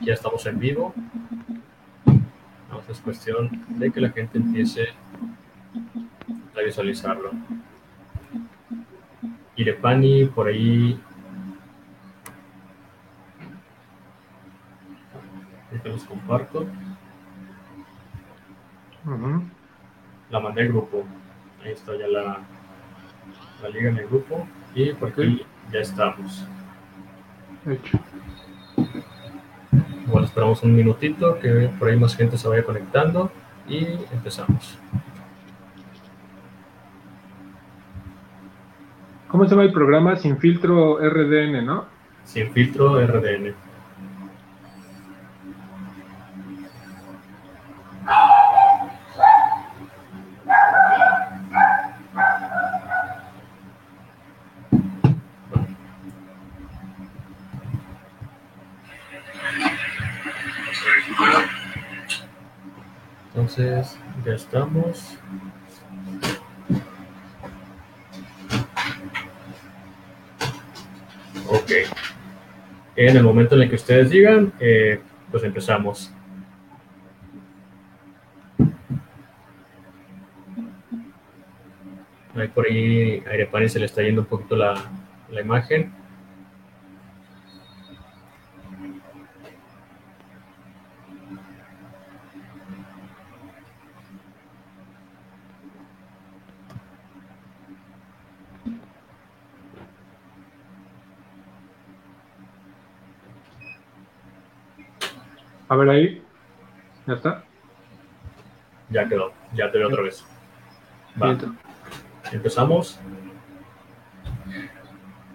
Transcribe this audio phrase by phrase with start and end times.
[0.00, 0.94] Ya estamos en vivo.
[2.68, 4.88] Vamos, es cuestión de que la gente empiece
[6.56, 7.30] a visualizarlo.
[9.56, 11.00] Irepani, por ahí.
[15.70, 16.66] Ahorita los comparto.
[20.30, 21.04] La mandé al grupo.
[21.64, 22.40] Ahí está ya la,
[23.62, 24.46] la liga en el grupo.
[24.74, 26.46] Y por aquí ya estamos.
[27.66, 27.98] Hecho.
[30.06, 33.32] Bueno, esperamos un minutito que por ahí más gente se vaya conectando
[33.68, 34.78] y empezamos.
[39.28, 40.14] ¿Cómo se llama el programa?
[40.16, 41.86] Sin filtro RDN, ¿no?
[42.24, 43.54] Sin filtro RDN.
[63.34, 65.18] Entonces, ya estamos.
[71.48, 71.70] Ok.
[72.94, 75.00] En el momento en el que ustedes digan, eh,
[75.32, 76.12] pues empezamos.
[82.36, 84.74] Ahí por ahí a se le está yendo un poquito la,
[85.30, 85.92] la imagen.
[105.74, 106.22] A ver ahí.
[107.04, 107.44] ¿Ya está?
[108.90, 110.24] Ya quedó, ya te veo otra vez.
[111.22, 111.36] Va.
[112.32, 112.98] Empezamos.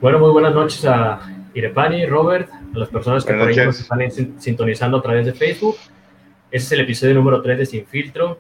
[0.02, 1.19] Bueno, muy buenas noches a
[1.53, 5.33] Irepani, Robert, a las personas que por ahí nos están sin- sintonizando a través de
[5.33, 5.76] Facebook.
[6.52, 8.39] Este es el episodio número 3 de Sin Filtro.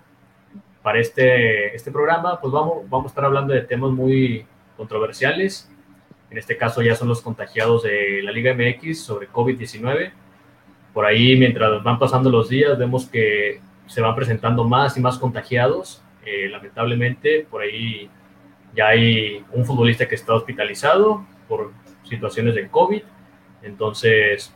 [0.81, 4.45] Para este, este programa, pues vamos, vamos a estar hablando de temas muy
[4.77, 5.69] controversiales.
[6.31, 10.11] En este caso ya son los contagiados de la Liga MX sobre COVID-19.
[10.93, 13.59] Por ahí, mientras van pasando los días, vemos que
[13.89, 16.01] se van presentando más y más contagiados.
[16.25, 18.09] Eh, lamentablemente, por ahí
[18.75, 21.71] ya hay un futbolista que está hospitalizado por
[22.03, 23.01] situaciones de COVID.
[23.63, 24.55] Entonces,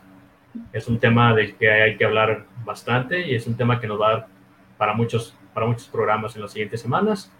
[0.71, 3.99] es un tema del que hay que hablar bastante y es un tema que nos
[3.99, 4.27] va a dar
[4.77, 7.31] para muchos, para muchos programas en las siguientes semanas.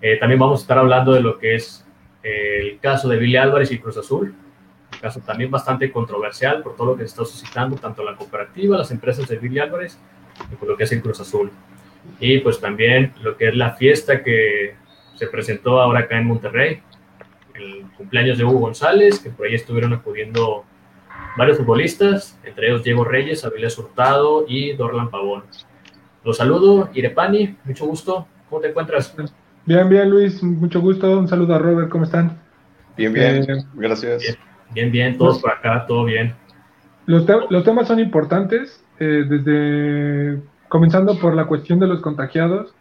[0.00, 1.84] Eh, también vamos a estar hablando de lo que es
[2.22, 4.32] eh, el caso de Billy Álvarez y Cruz Azul,
[4.92, 8.78] un caso también bastante controversial por todo lo que se está suscitando, tanto la cooperativa,
[8.78, 9.98] las empresas de Billy Álvarez,
[10.66, 11.50] lo que es el Cruz Azul.
[12.20, 14.74] Y pues también lo que es la fiesta que
[15.16, 16.80] se presentó ahora acá en Monterrey,
[17.54, 20.64] el cumpleaños de Hugo González, que por ahí estuvieron acudiendo
[21.36, 25.44] varios futbolistas, entre ellos Diego Reyes, Avilés Hurtado y Dorlan Pavón.
[26.24, 28.26] Los saludo, Irepani, mucho gusto.
[28.48, 29.14] ¿Cómo te encuentras?
[29.64, 30.42] Bien, bien, Luis.
[30.42, 31.18] Mucho gusto.
[31.18, 31.88] Un saludo a Robert.
[31.88, 32.38] ¿Cómo están?
[32.96, 33.48] Bien, bien.
[33.50, 34.22] Eh, Gracias.
[34.22, 34.36] bien.
[34.72, 36.34] Bien, bien, todos por acá, todo bien.
[37.06, 42.74] Los, te- los temas son importantes, eh, desde comenzando por la cuestión de los contagiados.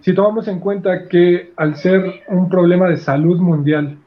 [0.00, 3.98] Si tomamos en cuenta que al ser un problema de salud mundial,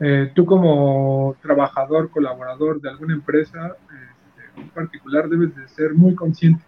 [0.00, 6.14] eh, tú como trabajador, colaborador de alguna empresa este, en particular debes de ser muy
[6.14, 6.62] consciente,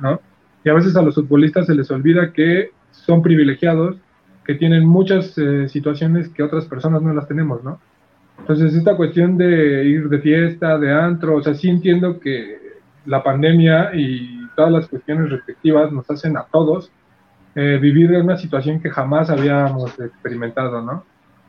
[0.00, 0.20] ¿no?
[0.64, 3.96] Y a veces a los futbolistas se les olvida que son privilegiados,
[4.44, 7.80] que tienen muchas eh, situaciones que otras personas no las tenemos, ¿no?
[8.38, 12.65] Entonces, esta cuestión de ir de fiesta, de antro, o sea, sí entiendo que
[13.06, 16.90] la pandemia y todas las cuestiones respectivas nos hacen a todos
[17.54, 21.04] eh, vivir en una situación que jamás habíamos experimentado, ¿no?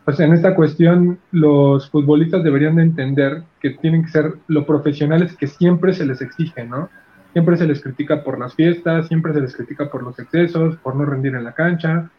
[0.05, 5.35] Pues en esta cuestión los futbolistas deberían de entender que tienen que ser lo profesionales
[5.35, 6.89] que siempre se les exige, ¿no?
[7.33, 10.95] Siempre se les critica por las fiestas, siempre se les critica por los excesos, por
[10.95, 12.09] no rendir en la cancha,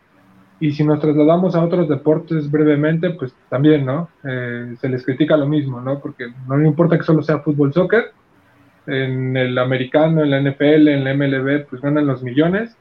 [0.61, 4.09] y si nos trasladamos a otros deportes brevemente, pues también, ¿no?
[4.25, 6.01] Eh, se les critica lo mismo, ¿no?
[6.01, 8.13] Porque no importa que solo sea fútbol, soccer,
[8.89, 12.77] en el americano, en la NFL, en la MLB, pues ganan los millones,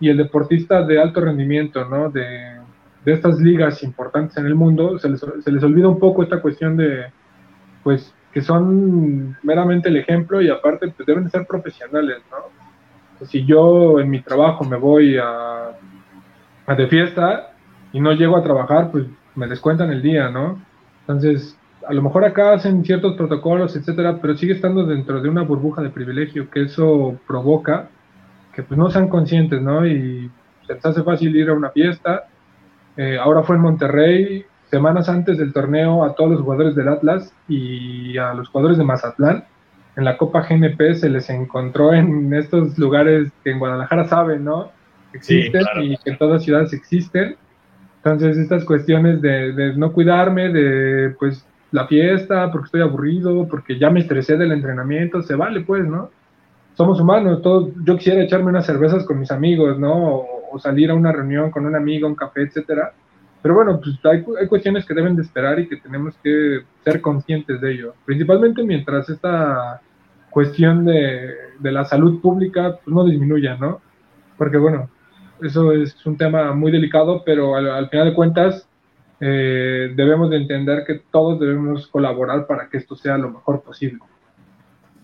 [0.00, 2.08] y el deportista de alto rendimiento, ¿no?
[2.10, 2.58] De,
[3.04, 6.40] de estas ligas importantes en el mundo, se les, se les olvida un poco esta
[6.40, 7.06] cuestión de,
[7.82, 13.26] pues, que son meramente el ejemplo y aparte pues, deben de ser profesionales, ¿no?
[13.26, 15.72] Si yo en mi trabajo me voy a
[16.68, 17.52] a de fiesta
[17.92, 20.60] y no llego a trabajar, pues me descuentan el día, ¿no?
[21.00, 21.57] Entonces,
[21.88, 25.80] a lo mejor acá hacen ciertos protocolos, etcétera, pero sigue estando dentro de una burbuja
[25.80, 27.88] de privilegio que eso provoca
[28.52, 29.86] que pues no sean conscientes, ¿no?
[29.86, 30.30] Y
[30.66, 32.24] se les hace fácil ir a una fiesta.
[32.96, 37.32] Eh, ahora fue en Monterrey, semanas antes del torneo a todos los jugadores del Atlas
[37.48, 39.44] y a los jugadores de Mazatlán.
[39.96, 44.72] En la Copa GNP se les encontró en estos lugares que en Guadalajara saben, ¿no?
[45.14, 47.36] Existen y que en todas ciudades existen.
[48.04, 53.78] Entonces, estas cuestiones de, de no cuidarme, de pues la fiesta, porque estoy aburrido, porque
[53.78, 56.10] ya me estresé del entrenamiento, se vale pues, ¿no?
[56.74, 60.26] Somos humanos, todos, yo quisiera echarme unas cervezas con mis amigos, ¿no?
[60.50, 62.92] O, salir a una reunión con un amigo, un café, etcétera.
[63.42, 67.02] Pero bueno, pues hay, hay, cuestiones que deben de esperar y que tenemos que ser
[67.02, 67.94] conscientes de ello.
[68.06, 69.80] Principalmente mientras esta
[70.30, 73.80] cuestión de, de la salud pública pues, no disminuya, ¿no?
[74.38, 74.88] Porque bueno,
[75.42, 78.67] eso es un tema muy delicado, pero al final de cuentas
[79.20, 83.98] eh, debemos de entender que todos debemos colaborar para que esto sea lo mejor posible.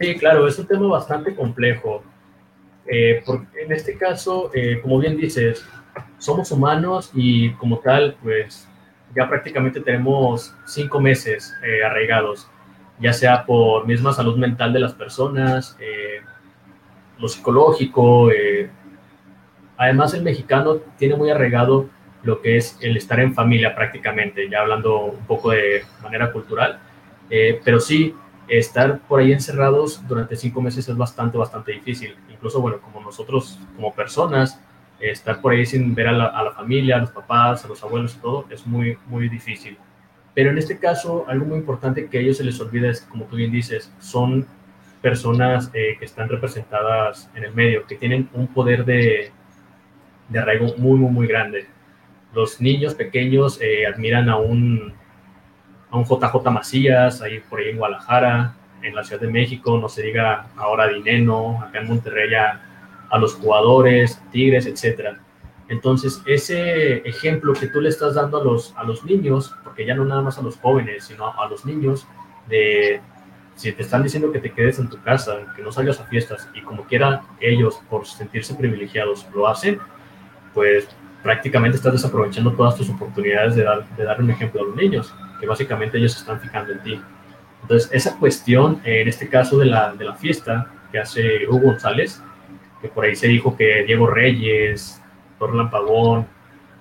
[0.00, 2.02] Sí, claro, es un tema bastante complejo.
[2.86, 5.66] Eh, porque en este caso, eh, como bien dices,
[6.18, 8.68] somos humanos y como tal, pues
[9.16, 12.48] ya prácticamente tenemos cinco meses arraigados,
[13.00, 15.78] ya sea por misma salud mental de las personas,
[17.20, 18.28] lo psicológico.
[19.76, 21.88] además, el mexicano tiene muy arraigado
[22.24, 26.80] lo que es el estar en familia prácticamente, ya hablando un poco de manera cultural.
[27.30, 28.14] Eh, pero sí,
[28.48, 32.16] estar por ahí encerrados durante cinco meses es bastante, bastante difícil.
[32.30, 34.60] Incluso, bueno, como nosotros, como personas,
[35.00, 38.46] estar por ahí sin ver a la, familia, a los papás, a los abuelos todo,
[38.50, 39.76] es muy, muy difícil.
[40.34, 43.26] Pero en este caso, algo muy importante que a ellos se les olvida es, como
[43.26, 44.46] tú bien dices, son
[45.02, 49.30] personas eh, que están representadas en el medio, que tienen un poder de,
[50.30, 51.73] de arraigo muy, muy, muy grande
[52.34, 54.94] los niños pequeños eh, admiran a un,
[55.90, 59.88] a un JJ Macías, ahí por ahí en Guadalajara, en la Ciudad de México, no
[59.88, 62.60] se diga ahora Dineno, acá en Monterrey a,
[63.10, 65.18] a los jugadores, Tigres, etcétera.
[65.68, 69.94] Entonces, ese ejemplo que tú le estás dando a los, a los niños, porque ya
[69.94, 72.06] no nada más a los jóvenes, sino a los niños,
[72.48, 73.00] de
[73.54, 76.48] si te están diciendo que te quedes en tu casa, que no salgas a fiestas,
[76.54, 79.78] y como quiera ellos, por sentirse privilegiados, lo hacen,
[80.52, 80.88] pues
[81.24, 85.12] prácticamente estás desaprovechando todas tus oportunidades de dar, de dar un ejemplo a los niños,
[85.40, 87.00] que básicamente ellos están fijando en ti.
[87.62, 92.22] Entonces, esa cuestión, en este caso de la, de la fiesta que hace Hugo González,
[92.82, 95.02] que por ahí se dijo que Diego Reyes,
[95.38, 96.26] Torlan Pagón,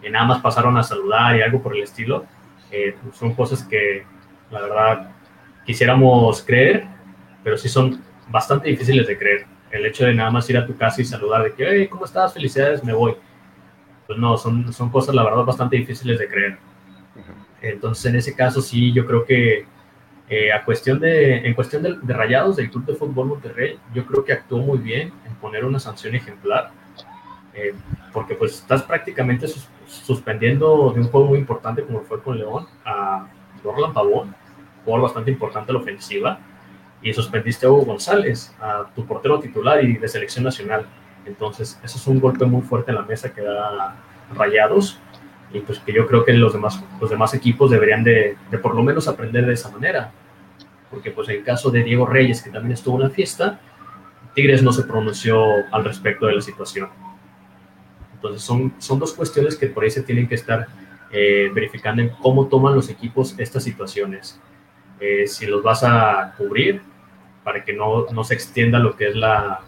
[0.01, 2.25] que nada más pasaron a saludar y algo por el estilo,
[2.69, 4.03] eh, son cosas que
[4.51, 5.09] la verdad
[5.65, 6.83] quisiéramos creer,
[7.45, 9.45] pero sí son bastante difíciles de creer.
[9.71, 12.03] El hecho de nada más ir a tu casa y saludar de que, hey, ¿cómo
[12.03, 12.33] estás?
[12.33, 13.15] Felicidades, me voy
[14.07, 16.57] pues no, son, son cosas, la verdad, bastante difíciles de creer.
[17.61, 19.65] Entonces, en ese caso, sí, yo creo que
[20.29, 24.23] eh, a cuestión de, en cuestión de, rayados del Club de Fútbol Monterrey, yo creo
[24.23, 26.71] que actuó muy bien en poner una sanción ejemplar,
[27.53, 27.73] eh,
[28.11, 29.47] porque pues estás prácticamente
[29.85, 33.27] suspendiendo de un juego muy importante como fue con León a
[33.63, 34.33] Dorlan Pavón,
[34.83, 36.39] jugador bastante importante a la ofensiva,
[37.01, 40.87] y suspendiste a Hugo González, a tu portero titular y de selección nacional.
[41.25, 43.95] Entonces, eso es un golpe muy fuerte en la mesa que da
[44.35, 44.99] Rayados
[45.53, 48.83] y pues que yo creo que los demás, los demás equipos deberían de, por lo
[48.83, 50.11] menos aprender de esa manera.
[50.89, 53.59] Porque pues en caso de Diego Reyes, que también estuvo en la fiesta,
[54.33, 56.89] Tigres no se pronunció al respecto de la situación.
[58.15, 60.67] Entonces son, son dos cuestiones que por ahí se tienen que estar
[61.11, 64.39] eh, verificando en cómo toman los equipos estas situaciones.
[64.99, 66.81] Eh, si los vas a cubrir
[67.43, 69.61] para que no, no se extienda lo que es la,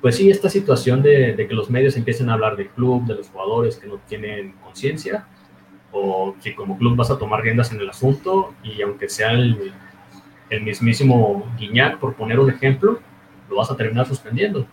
[0.00, 3.28] pues sí, esta situación de, que los medios empiecen a hablar del club, de los
[3.28, 5.26] jugadores que no tienen conciencia,
[5.92, 9.72] o si como club vas a tomar riendas en el asunto y aunque sea el,
[10.62, 12.98] mismísimo Guiñac, por poner un ejemplo,
[13.48, 14.66] lo vas a terminar suspendiendo.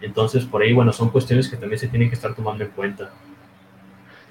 [0.00, 3.10] Entonces, por ahí, bueno, son cuestiones que también se tienen que estar tomando en cuenta.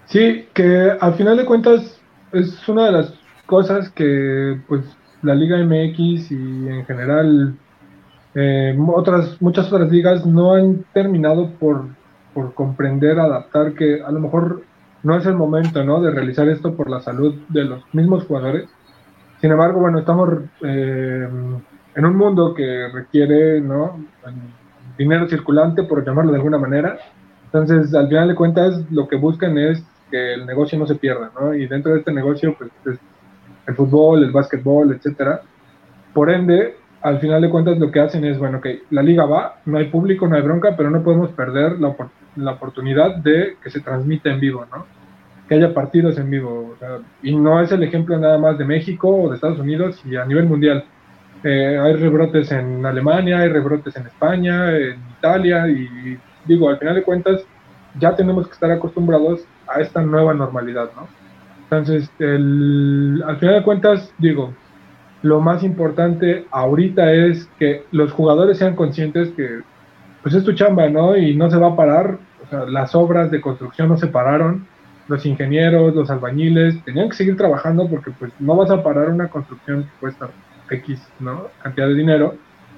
[0.07, 3.13] Sí, que al final de cuentas es una de las
[3.45, 4.81] cosas que pues
[5.21, 7.55] la Liga MX y en general
[8.35, 11.85] eh, otras, muchas otras ligas no han terminado por,
[12.33, 14.61] por, comprender, adaptar que a lo mejor
[15.03, 16.01] no es el momento ¿no?
[16.01, 18.69] de realizar esto por la salud de los mismos jugadores.
[19.41, 20.29] Sin embargo, bueno, estamos
[20.61, 21.27] eh,
[21.95, 23.97] en un mundo que requiere ¿no?
[24.97, 26.97] dinero circulante, por llamarlo de alguna manera.
[27.45, 31.31] Entonces, al final de cuentas, lo que buscan es que el negocio no se pierda,
[31.39, 31.53] ¿no?
[31.53, 32.99] Y dentro de este negocio, pues, es
[33.65, 35.41] el fútbol, el básquetbol, etcétera.
[36.13, 39.59] Por ende, al final de cuentas lo que hacen es, bueno, que la liga va,
[39.65, 41.95] no hay público, no hay bronca, pero no podemos perder la,
[42.35, 44.85] la oportunidad de que se transmita en vivo, ¿no?
[45.47, 46.75] Que haya partidos en vivo.
[47.23, 50.25] y no es el ejemplo nada más de México o de Estados Unidos y a
[50.25, 50.83] nivel mundial.
[51.43, 56.95] Eh, hay rebrotes en Alemania, hay rebrotes en España, en Italia y digo, al final
[56.95, 57.45] de cuentas
[57.97, 61.07] ya tenemos que estar acostumbrados a esta nueva normalidad, ¿no?
[61.63, 64.53] Entonces, al final de cuentas, digo,
[65.21, 69.61] lo más importante ahorita es que los jugadores sean conscientes que
[70.21, 71.17] pues es tu chamba, ¿no?
[71.17, 72.17] Y no se va a parar.
[72.45, 74.67] O sea, las obras de construcción no se pararon.
[75.07, 79.27] Los ingenieros, los albañiles, tenían que seguir trabajando porque pues no vas a parar una
[79.27, 80.29] construcción que cuesta
[80.69, 81.47] X, ¿no?
[81.63, 82.35] Cantidad de dinero.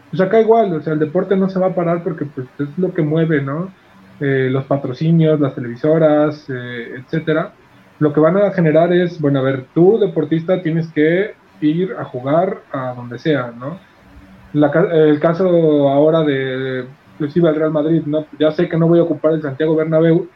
[0.09, 2.67] Pues acá igual, o sea, el deporte no se va a parar porque pues es
[2.77, 3.71] lo que mueve, ¿no?
[4.19, 7.53] Eh, los patrocinios, las televisoras, eh, etcétera.
[7.99, 11.33] Lo que van a generar es, bueno, a ver, tú deportista tienes que
[11.67, 13.77] ir a jugar a donde sea, ¿no?
[14.53, 18.25] el caso ahora de inclusive al Real Madrid, ¿no?
[18.39, 20.27] Ya sé que no voy a ocupar el Santiago Bernabéu,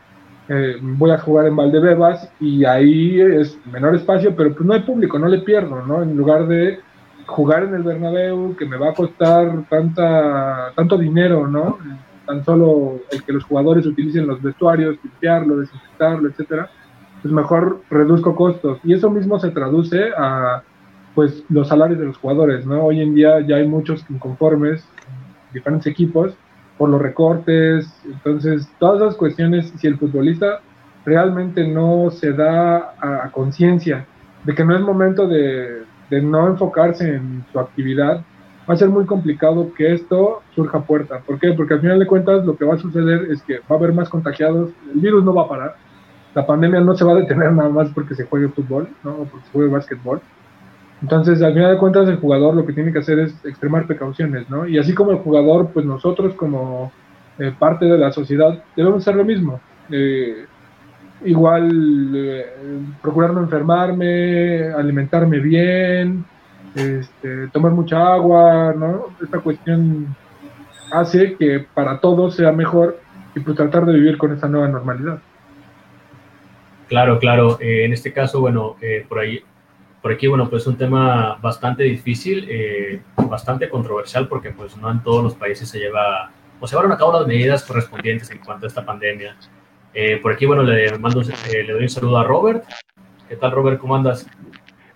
[0.48, 4.82] eh, voy a jugar en Valdebebas y ahí es menor espacio, pero pues no hay
[4.82, 6.04] público, no le pierdo, ¿no?
[6.04, 6.80] En lugar de
[7.26, 11.80] jugar en el Bernabéu, que me va a costar tanta, tanto dinero, ¿no?
[12.28, 16.70] Tan solo el que los jugadores utilicen los vestuarios, limpiarlo, desinfectarlo, etcétera,
[17.24, 18.78] pues mejor reduzco costos.
[18.84, 20.62] Y eso mismo se traduce a
[21.16, 22.84] pues los salarios de los jugadores, ¿no?
[22.84, 24.86] Hoy en día ya hay muchos inconformes,
[25.54, 26.36] diferentes equipos,
[26.78, 27.88] por los recortes.
[28.06, 30.60] Entonces, todas esas cuestiones, si el futbolista
[31.06, 34.06] realmente no se da a, conciencia
[34.44, 35.84] de que no es momento de,
[36.22, 38.22] no enfocarse en su actividad,
[38.70, 41.20] va a ser muy complicado que esto surja puerta.
[41.20, 41.54] ¿Por qué?
[41.54, 43.94] Porque al final de cuentas lo que va a suceder es que va a haber
[43.94, 45.76] más contagiados, el virus no va a parar,
[46.34, 49.16] la pandemia no se va a detener nada más porque se juegue fútbol, ¿no?
[49.16, 50.22] porque se juegue básquetbol.
[51.06, 54.50] Entonces, al final de cuentas, el jugador lo que tiene que hacer es extremar precauciones,
[54.50, 54.68] ¿no?
[54.68, 56.92] Y así como el jugador, pues nosotros como
[57.38, 59.60] eh, parte de la sociedad debemos hacer lo mismo.
[59.92, 60.48] Eh,
[61.24, 62.46] igual, eh,
[63.04, 66.26] procurar no enfermarme, alimentarme bien,
[66.74, 69.10] este, tomar mucha agua, ¿no?
[69.24, 70.16] Esta cuestión
[70.92, 73.00] hace que para todos sea mejor
[73.36, 75.20] y pues tratar de vivir con esta nueva normalidad.
[76.88, 77.60] Claro, claro.
[77.60, 78.76] en este caso, bueno,
[79.08, 79.44] por ahí
[80.06, 84.92] por aquí, bueno, pues es un tema bastante difícil, eh, bastante controversial, porque pues no
[84.92, 88.38] en todos los países se lleva, o se llevaron a cabo las medidas correspondientes en
[88.38, 89.36] cuanto a esta pandemia.
[89.96, 92.66] Eh, por aquí, bueno, le, mando, eh, le doy un saludo a Robert.
[93.28, 93.80] ¿Qué tal, Robert?
[93.80, 94.28] ¿Cómo andas?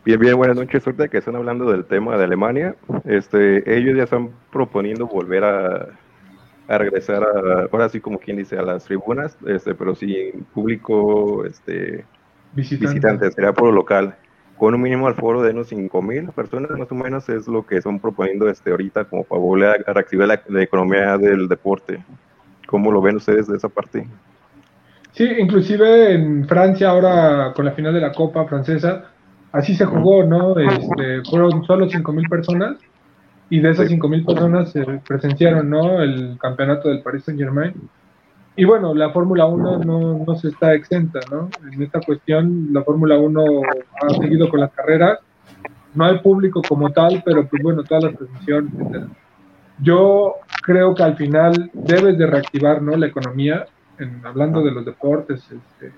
[0.05, 0.83] Bien, bien, buenas noches.
[0.83, 2.75] Suerte que están hablando del tema de Alemania.
[3.05, 5.87] Este, ellos ya están proponiendo volver a,
[6.67, 11.45] a regresar a, ahora sí como quien dice, a las tribunas, este, pero sin público
[11.45, 12.05] este,
[12.53, 14.15] visitante, visitante será por lo local
[14.59, 17.77] con un mínimo al foro de unos 5.000 personas más o menos es lo que
[17.77, 22.03] están proponiendo este ahorita como para volver a reactivar la, economía del deporte.
[22.67, 24.05] ¿Cómo lo ven ustedes de esa parte?
[25.13, 29.05] Sí, inclusive en Francia ahora con la final de la Copa francesa,
[29.53, 30.59] así se jugó, ¿no?
[30.59, 32.77] Este, fueron solo 5.000 personas
[33.49, 36.03] y de esas 5.000 personas se presenciaron, ¿no?
[36.03, 37.73] El campeonato del Paris Saint Germain
[38.55, 41.49] y bueno, la Fórmula 1 no, no, se está exenta, ¿no?
[41.71, 43.43] En esta cuestión, la Fórmula 1
[44.01, 45.19] ha seguido con las carreras.
[45.95, 49.07] No hay público como tal, pero pues bueno, todas las transmisiones, etc.
[49.81, 52.95] Yo creo que al final debes de reactivar, ¿no?
[52.97, 53.65] La economía,
[53.97, 55.93] en, hablando de los deportes, este,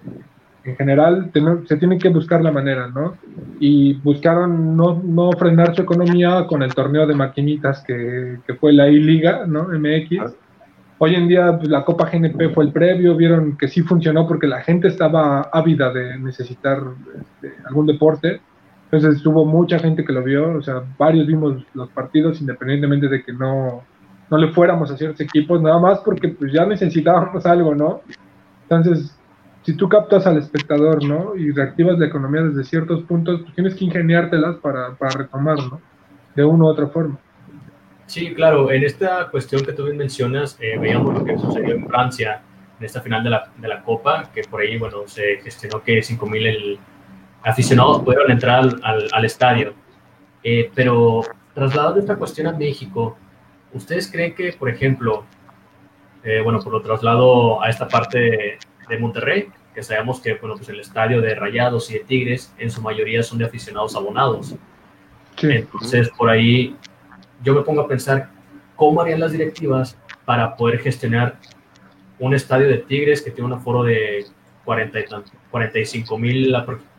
[0.63, 1.31] en general,
[1.67, 3.15] se tiene que buscar la manera, ¿no?
[3.59, 8.71] Y buscaron no, no frenar su economía con el torneo de maquinitas que, que fue
[8.71, 9.63] la I-Liga, ¿no?
[9.63, 10.35] MX
[11.03, 14.45] Hoy en día pues, la Copa GNP fue el previo, vieron que sí funcionó porque
[14.45, 16.79] la gente estaba ávida de necesitar
[17.19, 18.39] este, algún deporte.
[18.91, 23.23] Entonces hubo mucha gente que lo vio, o sea, varios vimos los partidos independientemente de
[23.23, 23.81] que no,
[24.29, 28.01] no le fuéramos a ciertos equipos, nada más porque pues ya necesitábamos algo, ¿no?
[28.69, 29.17] Entonces,
[29.63, 31.35] si tú captas al espectador, ¿no?
[31.35, 35.81] Y reactivas la economía desde ciertos puntos, pues tienes que ingeniártelas para, para retomar, ¿no?
[36.35, 37.17] De una u otra forma.
[38.11, 41.87] Sí, claro, en esta cuestión que tú bien mencionas, eh, veíamos lo que sucedió en
[41.87, 42.41] Francia
[42.77, 45.99] en esta final de la, de la Copa, que por ahí, bueno, se gestionó que
[45.99, 46.77] 5.000
[47.41, 49.73] aficionados pudieron entrar al, al, estadio.
[50.43, 51.21] Eh, pero
[51.53, 53.17] trasladando esta cuestión a México,
[53.71, 55.23] ¿ustedes creen que, por ejemplo,
[56.25, 58.57] eh, bueno, por lo traslado a esta parte de,
[58.89, 62.71] de, Monterrey, que sabemos que, bueno, pues el estadio de Rayados y de Tigres en
[62.71, 64.53] su mayoría son de aficionados abonados.
[65.37, 65.47] Sí.
[65.49, 66.75] Entonces, por ahí
[67.43, 68.29] yo me pongo a pensar
[68.75, 71.37] cómo harían las directivas para poder gestionar
[72.19, 74.25] un estadio de Tigres que tiene un aforo de
[74.65, 75.03] 40 y
[75.49, 76.55] 45 mil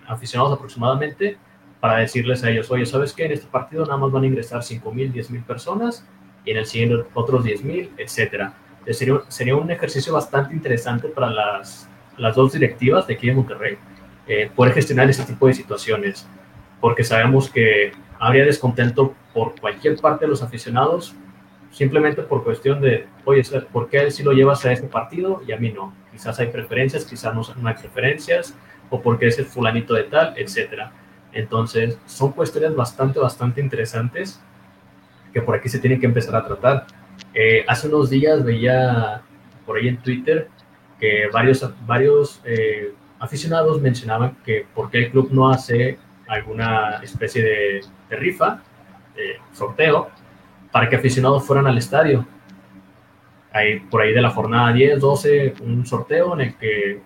[0.07, 1.39] aficionados aproximadamente,
[1.83, 3.25] para decirles a ellos, oye, ¿sabes qué?
[3.25, 6.07] En este partido nada más van a ingresar 5 mil, 10 mil personas
[6.45, 8.55] y en el siguiente otros 10 mil, etcétera.
[8.89, 13.79] Sería, sería, un ejercicio bastante interesante para las, las dos directivas de aquí de Monterrey,
[14.29, 16.25] eh, poder gestionar ese tipo de situaciones,
[16.81, 17.91] porque sabemos que
[18.23, 21.13] habría descontento por cualquier parte de los aficionados,
[21.73, 25.57] simplemente por cuestión de, oye, ¿por qué si lo llevas a este partido y a
[25.57, 25.93] mí no?
[26.13, 28.55] Quizás hay preferencias, quizás no, hay preferencias,
[28.91, 30.93] o porque es el fulanito de tal, etcétera.
[31.33, 34.41] Entonces, son cuestiones bastante, bastante interesantes
[35.33, 36.87] que por aquí se tienen que empezar a tratar.
[37.35, 39.23] Eh, hace unos días veía
[39.67, 40.49] por ahí en Twitter
[41.01, 45.99] que varios, varios eh, aficionados mencionaban que por qué el club no hace
[46.29, 47.81] alguna especie de,
[48.13, 48.63] de rifa,
[49.17, 50.11] de sorteo,
[50.71, 52.27] para que aficionados fueran al estadio.
[53.53, 57.03] Hay por ahí de la jornada 10, 12, un sorteo en el que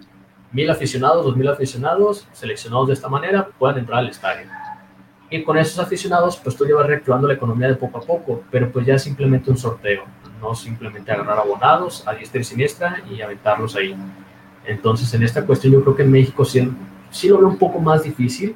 [0.53, 4.47] mil aficionados, dos mil aficionados, seleccionados de esta manera, puedan entrar al estadio.
[5.31, 8.71] Y con esos aficionados, pues tú llevas reactivando la economía de poco a poco, pero
[8.71, 10.05] pues ya simplemente un sorteo,
[10.41, 13.97] no simplemente agarrar abonados a diestra y siniestra y aventarlos ahí.
[14.65, 16.73] Entonces, en esta cuestión yo creo que en México sí,
[17.11, 18.55] sí lo veo un poco más difícil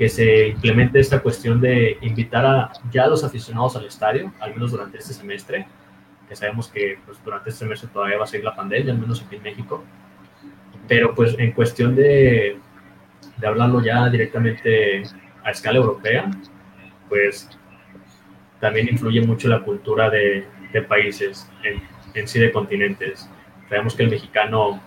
[0.00, 4.70] que se implemente esta cuestión de invitar a ya los aficionados al estadio, al menos
[4.70, 5.66] durante este semestre,
[6.26, 9.22] que sabemos que pues, durante este semestre todavía va a seguir la pandemia, al menos
[9.22, 9.84] aquí en México.
[10.88, 12.56] Pero pues en cuestión de,
[13.36, 15.02] de hablarlo ya directamente
[15.44, 16.30] a escala europea,
[17.10, 17.50] pues
[18.58, 21.82] también influye mucho la cultura de, de países, en,
[22.14, 23.28] en, sí de continentes.
[23.68, 24.82] Sabemos que el mexicano,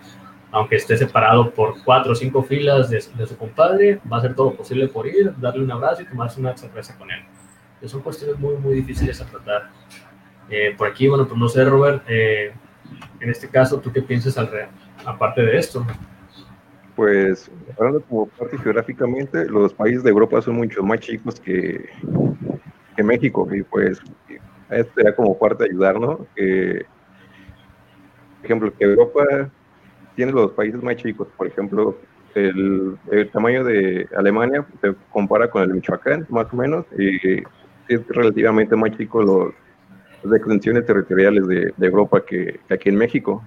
[0.54, 4.36] aunque esté separado por cuatro o cinco filas de, de, su compadre, va a hacer
[4.36, 7.22] todo posible por ir, darle un abrazo y tomarse una cerveza con él.
[7.74, 9.72] Entonces son cuestiones muy, muy difíciles a tratar.
[10.52, 12.54] Eh, por aquí, bueno, pues no sé, Robert, eh,
[13.20, 14.70] en este caso, ¿tú qué piensas al
[15.04, 15.84] aparte de esto?
[16.96, 21.90] Pues, hablando como parte geográficamente, los países de Europa son mucho más chicos que,
[22.96, 24.00] que México, y pues
[24.70, 26.28] esto sería como parte de ayudar, ¿no?
[26.36, 26.86] Que,
[28.38, 29.24] por ejemplo, que Europa
[30.16, 31.98] tiene los países más chicos, por ejemplo,
[32.36, 32.98] el,
[33.32, 37.44] tamaño de Alemania se compara con el Michoacán, más o menos, y
[37.88, 39.54] es relativamente más chico los,
[40.24, 43.44] las extensiones territoriales de, Europa que, aquí en México.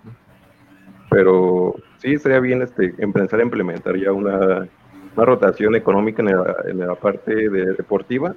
[1.11, 4.69] Pero sí, sería bien este, empezar a implementar ya una,
[5.17, 8.35] una rotación económica en la, parte de deportiva,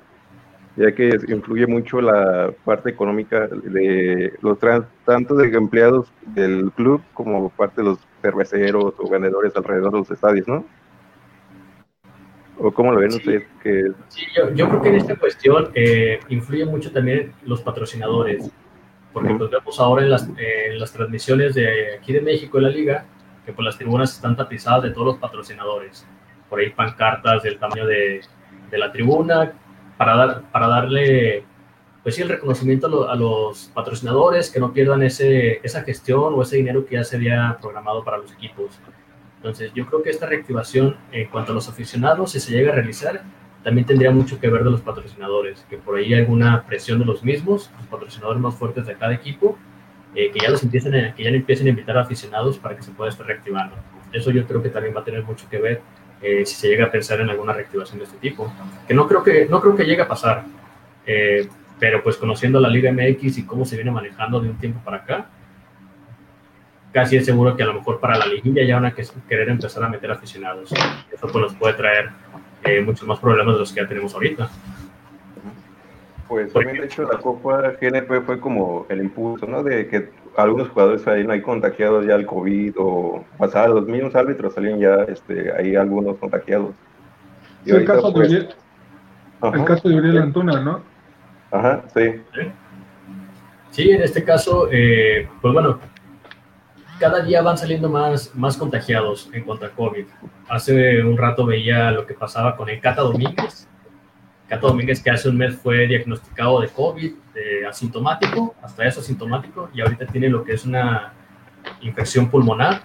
[0.76, 7.02] ya que influye mucho la parte económica de los trans, tanto de empleados del club
[7.14, 10.66] como parte de los cerveceros o vendedores alrededor de los estadios, ¿no?
[12.58, 13.18] ¿O cómo lo ven sí.
[13.18, 13.44] ustedes?
[13.64, 13.92] Que...
[14.10, 18.52] Sí, yo, yo, creo que en esta cuestión eh, influye mucho también los patrocinadores,
[19.14, 22.64] porque pues vemos ahora en las, eh, en las transmisiones de aquí de México en
[22.66, 23.06] la liga,
[23.46, 26.06] que pues las tribunas están tapizadas de todos los patrocinadores,
[26.50, 28.22] por ahí pancartas del tamaño de,
[28.70, 29.54] de la tribuna,
[29.98, 31.46] para, dar, para darle
[32.04, 36.34] pues sí, el reconocimiento a, lo, a, los patrocinadores, que no pierdan ese, esa gestión
[36.34, 38.80] o ese dinero que ya se había programado para los equipos.
[39.38, 42.76] Entonces, yo creo que esta reactivación en cuanto a los aficionados, si se llega a
[42.76, 43.22] realizar,
[43.64, 47.06] también tendría mucho que ver de los patrocinadores, que por ahí hay alguna presión de
[47.06, 49.58] los mismos, los patrocinadores más fuertes de cada equipo,
[50.16, 52.84] eh, que ya los empiecen a, que ya empiecen a invitar a aficionados para que
[52.84, 53.76] se pueda estar reactivando.
[54.12, 55.82] Eso yo creo que también va a tener mucho que ver
[56.22, 58.52] eh, si se llega a pensar en alguna reactivación de este tipo,
[58.88, 60.46] que no creo que, no creo que llegue a pasar,
[61.06, 61.48] eh,
[61.80, 64.98] pero pues conociendo la Liga MX y cómo se viene manejando de un tiempo para
[64.98, 65.30] acá,
[66.92, 69.84] casi es seguro que a lo mejor para la liguilla ya van a querer empezar
[69.84, 70.72] a meter aficionados.
[70.72, 72.10] Eso pues nos puede traer
[72.64, 74.50] eh, muchos más problemas de los que ya tenemos ahorita.
[76.28, 79.64] Pues también, de hecho, la Copa GNP fue como el impulso, ¿no?
[79.64, 84.14] De que algunos jugadores ahí no hay contagiados ya al COVID o pasar los mismos
[84.16, 86.76] árbitros salían ya este, ahí algunos contagiados.
[87.66, 88.56] Y sí, el, caso pues, de Uriel,
[89.42, 90.82] el caso de Uriel Antuna, ¿no?
[91.52, 92.22] Ajá, sí.
[93.72, 95.80] Sí, en este caso, eh, pues bueno,
[97.00, 100.06] cada día van saliendo más, más contagiados en cuanto a COVID.
[100.48, 103.68] Hace un rato veía lo que pasaba con el Cata Domínguez.
[104.48, 109.70] Cata Domínguez que hace un mes fue diagnosticado de COVID, de asintomático, hasta eso asintomático,
[109.74, 111.14] y ahorita tiene lo que es una
[111.82, 112.82] infección pulmonar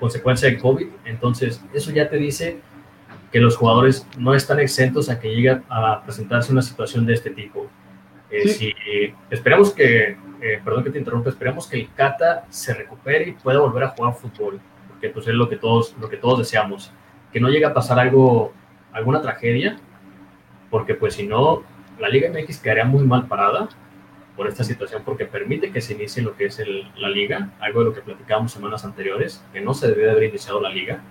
[0.00, 0.88] consecuencia de COVID.
[1.04, 2.58] Entonces, eso ya te dice
[3.30, 7.30] que los jugadores no están exentos a que llegue a presentarse una situación de este
[7.30, 7.68] tipo.
[8.30, 8.72] Eh, sí.
[8.84, 13.32] si, esperamos que, eh, perdón que te interrumpa, esperamos que el Cata se recupere y
[13.32, 16.92] pueda volver a jugar fútbol, porque pues es lo que todos, lo que todos deseamos,
[17.32, 18.52] que no llegue a pasar algo,
[18.92, 19.78] alguna tragedia,
[20.70, 21.62] porque pues si no,
[21.98, 23.68] la Liga MX quedaría muy mal parada
[24.36, 27.80] por esta situación, porque permite que se inicie lo que es el, la liga, algo
[27.80, 31.02] de lo que platicábamos semanas anteriores, que no se debe de haber iniciado la liga,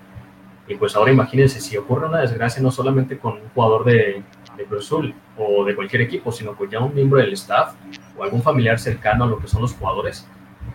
[0.69, 4.23] y pues ahora imagínense si ocurre una desgracia no solamente con un jugador de,
[4.55, 7.73] de Cruz Azul o de cualquier equipo, sino pues ya un miembro del staff
[8.17, 10.27] o algún familiar cercano a lo que son los jugadores,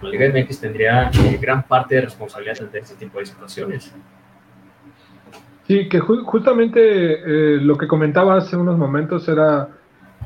[0.02, 3.94] la Liga MX tendría eh, gran parte de responsabilidad ante este tipo de situaciones.
[5.66, 9.68] Sí, que ju justamente eh, lo que comentaba hace unos momentos era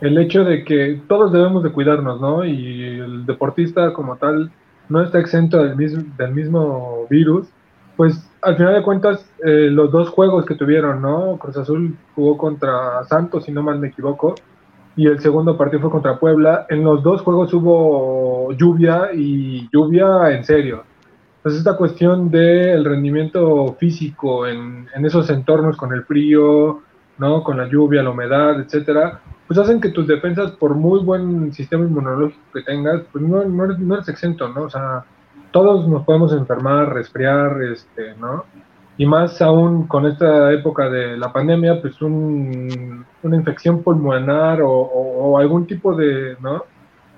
[0.00, 2.44] el hecho de que todos debemos de cuidarnos, ¿no?
[2.44, 4.50] Y el deportista como tal
[4.88, 7.48] no está exento del mismo, del mismo virus,
[7.96, 11.38] pues al final de cuentas, eh, los dos juegos que tuvieron, ¿no?
[11.38, 14.34] Cruz Azul jugó contra Santos, si no mal me equivoco,
[14.96, 16.66] y el segundo partido fue contra Puebla.
[16.68, 20.84] En los dos juegos hubo lluvia y lluvia en serio.
[21.38, 26.82] Entonces, esta cuestión del rendimiento físico en, en esos entornos con el frío,
[27.18, 27.42] ¿no?
[27.42, 31.84] Con la lluvia, la humedad, etcétera, pues hacen que tus defensas, por muy buen sistema
[31.84, 34.62] inmunológico que tengas, pues no, no, eres, no eres exento, ¿no?
[34.62, 35.04] O sea,
[35.50, 38.44] todos nos podemos enfermar, resfriar, este, ¿no?
[38.96, 45.38] Y más aún con esta época de la pandemia, pues un, una infección pulmonar o,
[45.38, 46.64] algún tipo de, ¿no?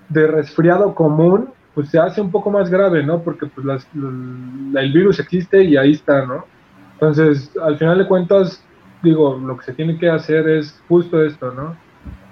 [0.09, 3.21] De resfriado común, pues se hace un poco más grave, ¿no?
[3.21, 6.45] Porque pues las, el virus existe y ahí está, ¿no?
[6.95, 8.63] Entonces, al final de cuentas,
[9.03, 11.77] digo, lo que se tiene que hacer es justo esto, ¿no?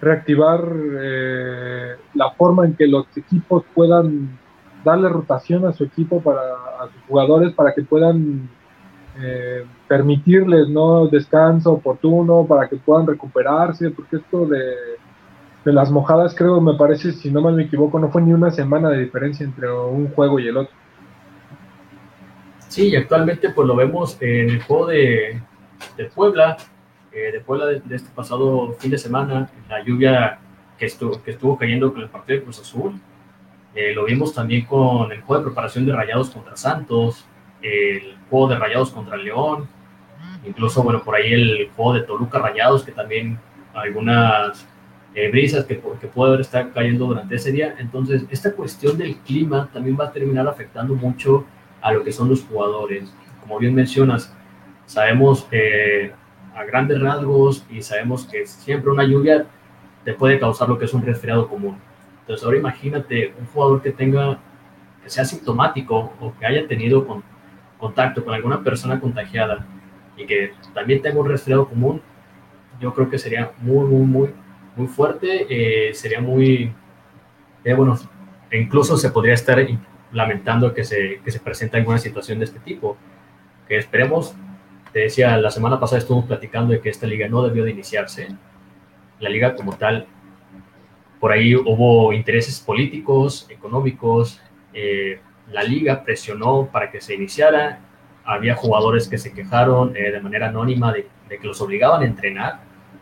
[0.03, 0.63] Reactivar
[1.01, 4.39] eh, la forma en que los equipos puedan
[4.85, 6.41] darle rotación a su equipo para
[6.81, 8.49] a sus jugadores para que puedan
[9.21, 14.75] eh, permitirles no descanso oportuno para que puedan recuperarse porque esto de,
[15.65, 18.51] de las mojadas creo me parece si no mal me equivoco no fue ni una
[18.51, 20.75] semana de diferencia entre un juego y el otro.
[22.69, 25.43] Sí y actualmente pues lo vemos en el juego de,
[25.97, 26.57] de Puebla
[27.11, 30.39] eh, de Puebla de, este pasado fin de semana la lluvia
[30.79, 33.01] que estuvo, que estuvo cayendo con el partido de Cruz Azul
[33.75, 37.25] eh, lo vimos también con el juego de preparación de Rayados contra Santos,
[37.63, 39.69] el juego de Rayados contra León,
[40.45, 43.39] incluso, bueno, por ahí el juego de Toluca Rayados, que también
[43.75, 44.67] algunas
[45.15, 47.77] eh, brisas que, que puede haber estado cayendo durante ese día.
[47.79, 51.45] Entonces, esta cuestión del clima también va a terminar afectando mucho
[51.81, 53.13] a lo que son los jugadores.
[53.41, 54.35] Como bien mencionas,
[54.87, 55.47] sabemos
[56.55, 59.47] a grandes rasgos y sabemos que siempre una lluvia
[60.05, 61.77] te puede causar lo que es un resfriado común.
[62.29, 64.39] Entonces ahora imagínate un jugador que tenga,
[65.03, 67.25] que sea sintomático o que haya tenido con,
[67.79, 69.67] contacto con alguna persona contagiada
[70.15, 72.03] y que también tenga un resfriado común,
[72.83, 74.31] yo creo que sería muy, muy, muy,
[74.77, 76.71] muy fuerte, eh, sería muy,
[77.65, 77.99] eh, bueno,
[78.53, 79.67] incluso se podría estar
[80.13, 82.99] lamentando que se, que se presente alguna situación de este tipo,
[83.67, 84.35] que esperemos,
[84.93, 88.29] te decía, la semana pasada estuvimos platicando de que esta liga no debió de iniciarse,
[89.19, 90.07] la liga como tal
[91.21, 94.41] por ahí hubo intereses políticos, económicos,
[94.73, 97.81] eh, la liga presionó para que se iniciara,
[98.25, 102.61] había jugadores que se quejaron eh, de manera anónima de, que los obligaban a entrenar,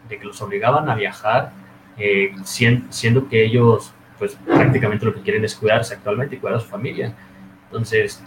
[0.08, 1.52] de que los obligaban a viajar,
[1.98, 6.60] eh, siendo, que ellos pues prácticamente lo que quieren es cuidarse actualmente y cuidar a
[6.60, 7.12] su familia.
[7.66, 8.22] Entonces,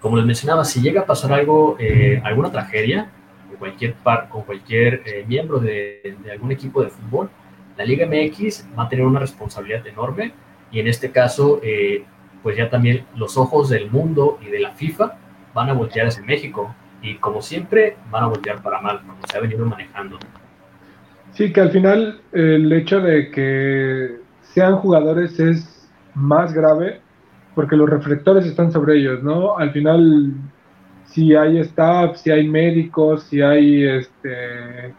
[0.00, 1.76] como les mencionaba, si llega a pasar algo,
[2.22, 3.10] alguna tragedia
[3.48, 7.28] con cualquier, par, con cualquier miembro de, de algún equipo de fútbol,
[7.78, 10.32] la Liga MX va a tener una responsabilidad enorme
[10.72, 12.04] y en este caso, eh,
[12.42, 15.16] pues ya también los ojos del mundo y de la FIFA
[15.54, 19.38] van a voltear hacia México y como siempre van a voltear para mal, como se
[19.38, 20.18] ha venido manejando.
[21.32, 27.00] Sí, que al final el hecho de que sean jugadores es más grave
[27.54, 29.56] porque los reflectores están sobre ellos, ¿no?
[29.56, 30.32] Al final,
[31.04, 34.94] si hay staff, si hay médicos, si hay este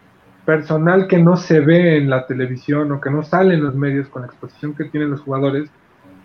[0.49, 4.09] personal que no se ve en la televisión o que no sale en los medios
[4.09, 5.69] con la exposición que tienen los jugadores,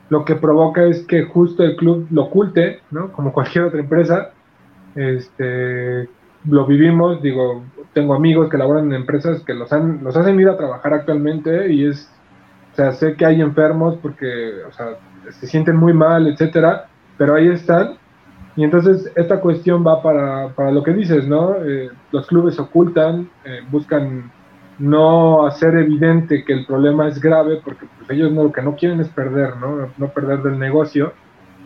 [0.08, 3.12] lo que provoca es que justo el club lo oculte, ¿no?
[3.12, 4.30] Como cualquier otra empresa.
[4.94, 6.08] Este,
[6.48, 10.48] lo vivimos, digo, tengo amigos que laboran en empresas que los, han, los hacen ir
[10.48, 12.10] a trabajar actualmente y es,
[12.72, 14.86] o sea, sé que hay enfermos porque, o sea,
[15.32, 16.86] se sienten muy mal, etcétera,
[17.18, 17.98] pero ahí están
[18.56, 21.56] y entonces esta cuestión va para, para lo que dices, ¿no?
[21.56, 24.30] Eh, los clubes ocultan, eh, buscan
[24.78, 28.76] no hacer evidente que el problema es grave porque pues, ellos no, lo que no
[28.76, 29.88] quieren es perder, ¿no?
[29.98, 31.12] No perder del negocio.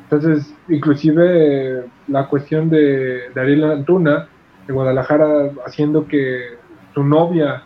[0.05, 4.29] Entonces, inclusive la cuestión de, de Ariel Antuna
[4.67, 6.57] de Guadalajara haciendo que
[6.95, 7.63] su novia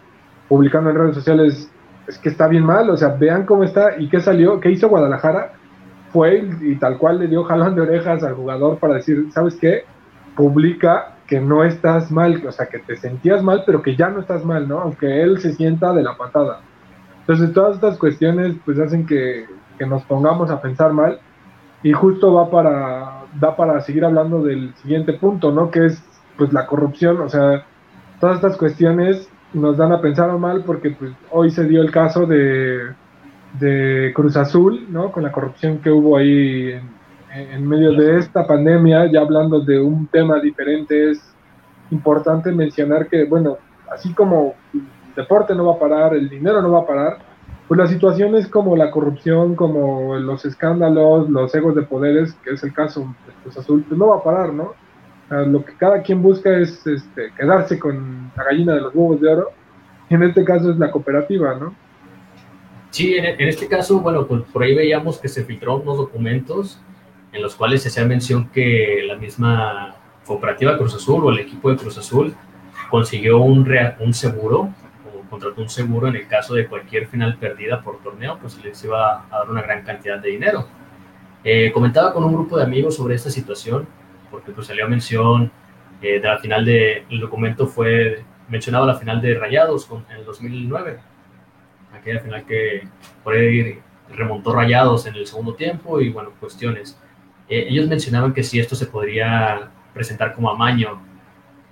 [0.49, 1.71] publicando en redes sociales
[2.09, 4.89] es que está bien mal, o sea, vean cómo está y qué salió, qué hizo
[4.89, 5.53] Guadalajara
[6.13, 9.85] fue y, tal cual le dio jalón de orejas al jugador para decir, ¿sabes qué?
[10.37, 14.21] Publica que no estás mal, o sea, que te sentías mal, pero que ya no
[14.21, 14.81] estás mal, ¿no?
[14.81, 16.61] Aunque él se sienta de la patada.
[17.21, 19.47] Entonces, todas estas cuestiones, pues, hacen que,
[19.79, 21.21] que nos pongamos a pensar mal.
[21.83, 25.71] Y justo va para, da para seguir hablando del siguiente punto, ¿no?
[25.71, 26.03] Que es,
[26.37, 27.21] pues, la corrupción.
[27.21, 27.65] O sea,
[28.21, 32.27] todas estas cuestiones nos dan a pensar mal porque, pues, hoy se dio el caso
[32.27, 32.91] de,
[33.59, 35.13] de Cruz Azul, ¿no?
[35.13, 36.75] Con la corrupción que hubo ahí
[37.35, 41.35] en, medio de esta pandemia, ya hablando de un tema diferente, es
[41.91, 43.59] importante mencionar que, bueno,
[43.91, 44.83] así como el
[45.15, 47.19] deporte no va a parar, el dinero no va a parar,
[47.69, 52.63] pues las situaciones como la corrupción, como los escándalos, los egos de poderes, que es
[52.63, 54.75] el caso de Cruz Azul, pues no va a parar, ¿no?
[55.31, 59.33] lo que cada quien busca es este, quedarse con la gallina de los huevos de
[59.33, 59.49] oro,
[60.11, 61.75] y en este caso es la cooperativa, ¿no?
[62.93, 66.79] Sí, en, este caso, bueno, pues por ahí veíamos que se filtraron unos documentos
[67.33, 71.71] en los cuales se hacía mención que la misma cooperativa Cruz Azul o el equipo
[71.71, 72.35] de Cruz Azul
[72.91, 73.67] consiguió un,
[73.99, 74.75] un seguro
[75.07, 78.85] o contrató un seguro en el caso de cualquier final perdida por torneo, pues les
[78.85, 80.67] iba a dar una gran cantidad de dinero.
[81.45, 83.89] Eh, comentaba con un grupo de amigos sobre esta situación,
[84.31, 85.51] porque pues salió mención
[86.03, 90.27] eh, de la final de, el documento fue mencionado la final de Rayados en el
[90.27, 90.99] 2009,
[92.03, 92.87] aquella final que
[93.25, 93.79] por ahí
[94.11, 96.99] remontó Rayados en el segundo tiempo y bueno, cuestiones.
[97.49, 101.01] Eh, ellos mencionaban que si esto se podría presentar como amaño,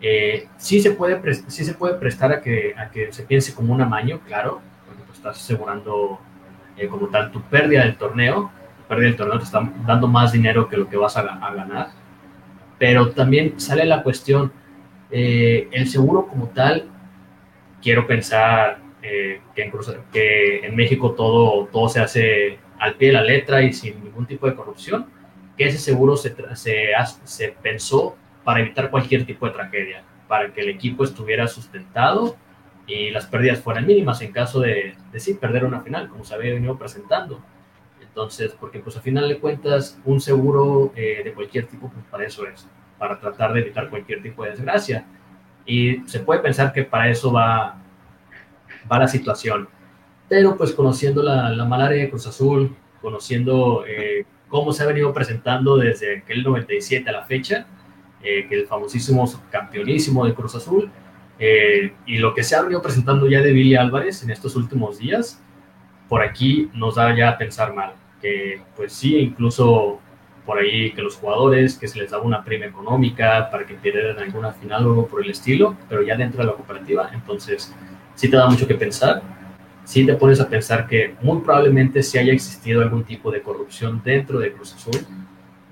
[0.01, 3.75] eh, sí, se puede sí se puede prestar a que, a que se piense como
[3.75, 6.19] un amaño, claro, porque pues, estás asegurando
[6.88, 8.51] como tal tu pérdida del torneo,
[8.90, 11.90] pérdida del torneo te está dando más dinero que lo que vas a, ganar.
[12.79, 14.53] Pero también sale la cuestión,
[15.11, 16.88] eh, el seguro como tal,
[17.81, 19.72] quiero pensar eh, que, en
[20.12, 24.26] que, en México todo, todo se hace al pie de la letra y sin ningún
[24.26, 25.06] tipo de corrupción,
[25.56, 26.88] que ese seguro se, se,
[27.24, 32.36] se pensó para evitar cualquier tipo de tragedia, para que el equipo estuviera sustentado
[32.86, 36.34] y las pérdidas fueran mínimas en caso de, de sí perder una final, como se
[36.34, 37.40] había venido presentando.
[38.00, 42.24] Entonces, porque pues a final de cuentas, un seguro eh, de cualquier tipo, pues para
[42.24, 45.06] eso es, para tratar de evitar cualquier tipo de desgracia.
[45.64, 47.80] Y se puede pensar que para eso va,
[48.90, 49.69] va la situación.
[50.29, 55.12] Pero pues conociendo la, la malaria de Cruz Azul, conociendo eh, cómo se ha venido
[55.12, 57.66] presentando desde aquel 97 a la fecha,
[58.23, 60.90] eh, que el famosísimo campeonísimo de Cruz Azul,
[62.05, 65.43] y lo que se ha venido presentando ya de Billy Álvarez en estos últimos días,
[66.07, 70.01] por aquí nos da ya a pensar mal, que pues sí, incluso
[70.45, 74.19] por ahí que los jugadores, que se les daba una prima económica para que pierdan
[74.19, 77.75] alguna final o algo por el estilo, pero ya dentro de la cooperativa, entonces
[78.20, 79.22] sí te da mucho que pensar,
[79.83, 84.02] sí te pones a pensar que muy probablemente sí haya existido algún tipo de corrupción
[84.04, 85.06] dentro de Cruz Azul,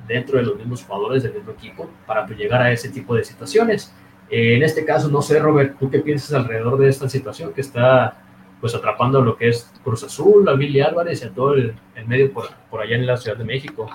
[0.07, 3.23] dentro de los mismos jugadores del mismo equipo, para pues, llegar a ese tipo de
[3.23, 3.93] situaciones.
[4.31, 7.61] Eh, en este caso, no sé, Robert, ¿tú qué piensas alrededor de esta situación que
[7.61, 8.17] está
[8.63, 11.75] pues atrapando lo que es Cruz Azul, a Billy Álvarez y a todo el,
[12.07, 13.91] medio por, allá en la Ciudad de México.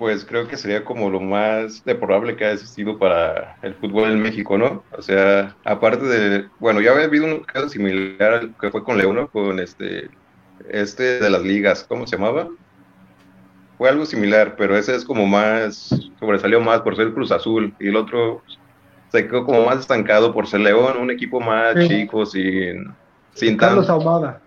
[0.00, 4.22] Pues creo que sería como lo más probable que ha existido para el fútbol en
[4.22, 4.82] México, ¿no?
[4.96, 8.96] O sea, aparte de, bueno, ya había habido un caso similar al que fue con
[8.96, 10.08] León, con este,
[10.70, 12.48] este de las ligas, ¿cómo se llamaba?
[13.76, 17.88] Fue algo similar, pero ese es como más, sobresalió más por ser Cruz Azul y
[17.88, 18.40] el otro
[19.10, 22.94] se quedó como más estancado por ser León, un equipo más chico, sin
[23.34, 24.40] sin Carlos Ahumada.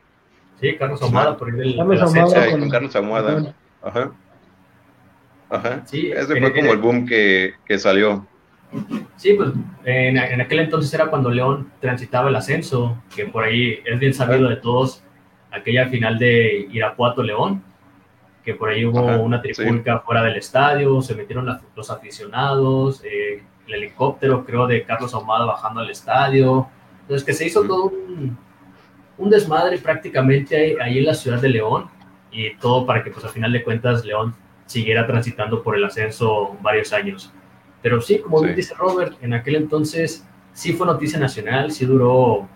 [0.60, 3.54] Sí, Carlos Ahumada, por el Carlos Ahumada con, Carlos Ahumada.
[3.84, 4.12] Ajá.
[5.54, 5.84] Ajá.
[5.86, 8.26] Sí, Ese fue como el boom que, que salió.
[9.18, 9.50] Sí, pues
[9.86, 14.16] en, en, aquel entonces era cuando León transitaba el ascenso, que por ahí es bien
[14.16, 15.04] sabido de todos,
[15.52, 17.64] aquella final de Irapuato-León,
[18.44, 23.74] que por ahí hubo una trifulca fuera del estadio, se metieron los aficionados, eh, el
[23.76, 26.68] helicóptero creo de Carlos Ahumada bajando al estadio,
[27.02, 28.36] entonces que se hizo todo un,
[29.20, 31.86] un desmadre prácticamente ahí, en la ciudad de León
[32.32, 34.36] y todo para que pues a final de cuentas León
[34.74, 37.32] siguiera transitando por el ascenso varios años.
[37.82, 42.48] Pero sí, como bien dice Robert, en aquel entonces sí fue noticia nacional, sí duró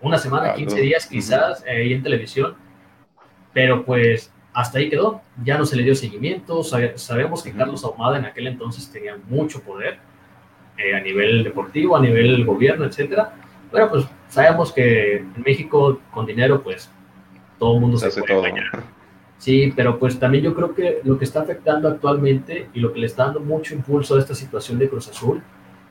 [0.00, 2.54] una semana, 15 días quizás ahí en televisión,
[3.52, 8.18] pero pues hasta ahí quedó, ya no se le dio seguimiento, sabemos que Carlos Ahumada
[8.18, 9.98] en aquel entonces tenía mucho poder
[10.76, 13.32] eh, a nivel deportivo, a nivel gobierno, etcétera,
[13.70, 16.90] bueno, pues sabemos que en México con dinero, pues
[17.58, 18.82] todo el mundo se, puede todo.
[19.42, 23.00] Sí, pero pues también yo creo que lo que está afectando actualmente y lo que
[23.00, 25.42] le está dando mucho impulso a esta situación de Cruz Azul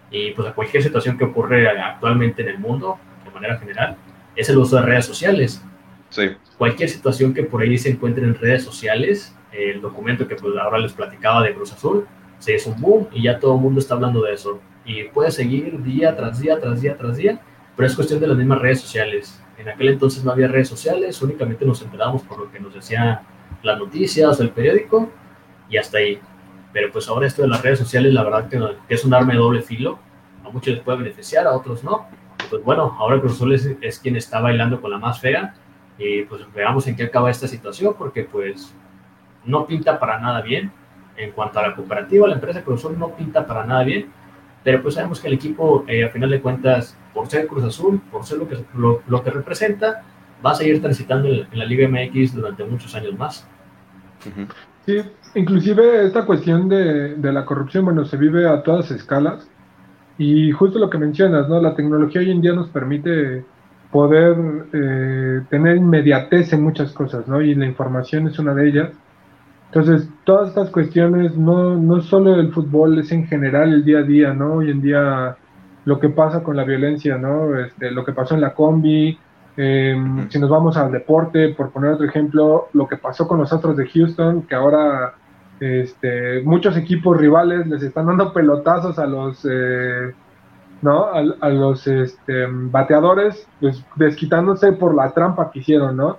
[0.10, 3.98] y pues a cualquier situación que ocurre actualmente en el mundo, de manera general,
[4.38, 5.62] es el uso de redes sociales.
[6.12, 6.30] Sí.
[6.58, 10.80] Cualquier situación que por ahí se encuentre en redes sociales, el documento que pues ahora
[10.80, 12.08] les platicaba de Cruz Azul,
[12.40, 14.62] se hizo un boom y ya todo el mundo está hablando de eso.
[14.86, 17.42] Y puede seguir día tras día, tras día, tras día,
[17.76, 19.44] pero es cuestión de las mismas redes sociales.
[19.58, 23.20] En aquel entonces no había redes sociales, únicamente nos enterábamos por lo que nos decían
[23.64, 25.10] las noticias el periódico
[25.70, 26.20] y hasta ahí.
[26.74, 28.60] Pero pues ahora esto de las redes sociales, la verdad que,
[28.94, 30.00] es un arma de doble filo.
[30.46, 32.08] A muchos les puede beneficiar, a otros no.
[32.50, 35.54] pues bueno, ahora Cruz Azul es, quien está bailando con la más fea
[35.98, 38.74] y pues veamos en qué acaba esta situación porque pues
[39.46, 40.72] no pinta para nada bien.
[41.18, 44.10] En cuanto a la cooperativa, la empresa Cruz Azul no pinta para nada bien
[44.64, 48.00] pero pues sabemos que el equipo, eh, a final de cuentas, por ser Cruz Azul,
[48.12, 50.04] por ser lo que, lo, que representa,
[50.46, 53.48] va a seguir transitando en, la Liga MX durante muchos años más.
[54.86, 54.98] Sí,
[55.36, 59.48] inclusive esta cuestión de, de la corrupción, bueno, se vive a todas escalas
[60.18, 61.60] y justo lo que mencionas, ¿no?
[61.62, 63.44] La tecnología hoy en día nos permite
[63.92, 64.38] poder
[64.74, 67.42] eh, tener inmediatez en muchas cosas, ¿no?
[67.42, 68.90] Y la información es una de ellas.
[69.68, 74.04] Entonces, todas estas cuestiones, no, no solo el fútbol, es en general el día a
[74.04, 74.56] día, ¿no?
[74.56, 75.38] Hoy en día
[75.86, 77.58] lo que pasa con la violencia, ¿no?
[77.58, 79.18] Este, lo que pasó en la combi,
[79.64, 79.96] eh,
[80.30, 83.78] si nos vamos al deporte, por poner otro ejemplo, lo que pasó con los Astros
[83.78, 85.14] de Houston, que ahora
[85.60, 89.48] este, muchos equipos rivales les están dando pelotazos a los...
[89.48, 90.14] Eh,
[90.82, 91.06] ¿no?
[91.06, 96.18] A, los este, bateadores, pues desquitándose por la trampa que hicieron, ¿no?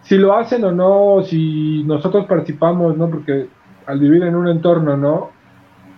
[0.00, 3.10] Si lo hacen o no, si nosotros participamos, ¿no?
[3.10, 3.48] Porque
[3.84, 5.32] al vivir en un entorno, ¿no?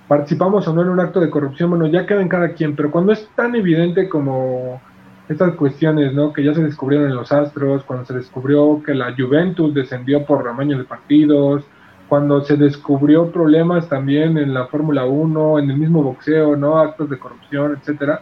[0.08, 2.90] Participamos o no en un acto de corrupción, bueno, ya queda en cada quien, pero
[2.90, 4.80] cuando es tan evidente como
[5.28, 6.32] estas cuestiones, ¿no?
[6.32, 10.44] Que ya se descubrieron en los Astros, cuando se descubrió que la Juventus descendió por
[10.44, 11.64] ramaño de partidos,
[12.08, 16.78] cuando se descubrió problemas también en la Fórmula 1, en el mismo boxeo, ¿no?
[16.78, 18.20] Actos de corrupción, etcétera.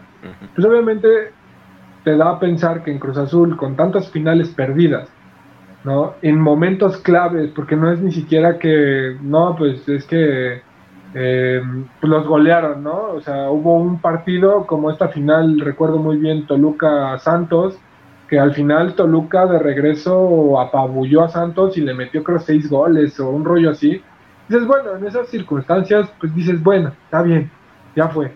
[0.54, 1.32] Pues obviamente
[2.04, 5.08] te da a pensar que en Cruz Azul, con tantas finales perdidas,
[5.84, 6.14] ¿no?
[6.22, 10.62] En momentos claves, porque no es ni siquiera que, no, pues es que
[11.14, 11.62] eh,
[12.00, 13.10] pues los golearon, ¿no?
[13.12, 17.78] O sea, hubo un partido como esta final, recuerdo muy bien, Toluca Santos,
[18.28, 23.20] que al final Toluca de regreso apabulló a Santos y le metió creo seis goles
[23.20, 24.02] o un rollo así.
[24.48, 27.50] Dices, bueno, en esas circunstancias, pues dices, bueno, está bien,
[27.94, 28.32] ya fue.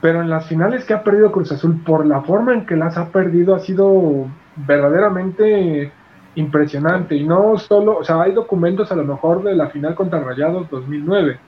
[0.00, 2.96] Pero en las finales que ha perdido Cruz Azul, por la forma en que las
[2.96, 5.92] ha perdido, ha sido verdaderamente
[6.36, 7.16] impresionante.
[7.16, 10.70] Y no solo, o sea, hay documentos a lo mejor de la final contra Rayados
[10.70, 11.38] 2009.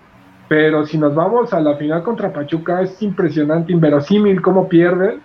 [0.53, 5.23] Pero si nos vamos a la final contra Pachuca, es impresionante, inverosímil cómo pierden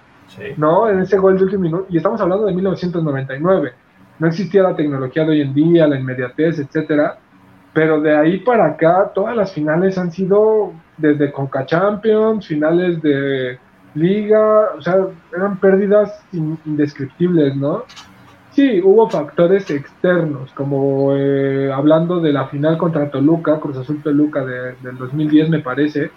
[0.56, 0.90] ¿no?
[0.90, 1.86] En ese gol de último minuto.
[1.90, 3.74] Y estamos hablando de 1999.
[4.20, 7.18] No existía la tecnología de hoy en día, la inmediatez, etcétera.
[7.74, 13.60] Pero de ahí para acá, todas las finales han sido desde Conca Champions, finales de
[13.96, 17.84] Liga, o sea, eran pérdidas indescriptibles, ¿no?
[18.58, 24.44] Sí, hubo factores externos, como eh, hablando de la final contra Toluca, Cruz Azul Toluca
[24.44, 26.10] de, del 2010, me parece,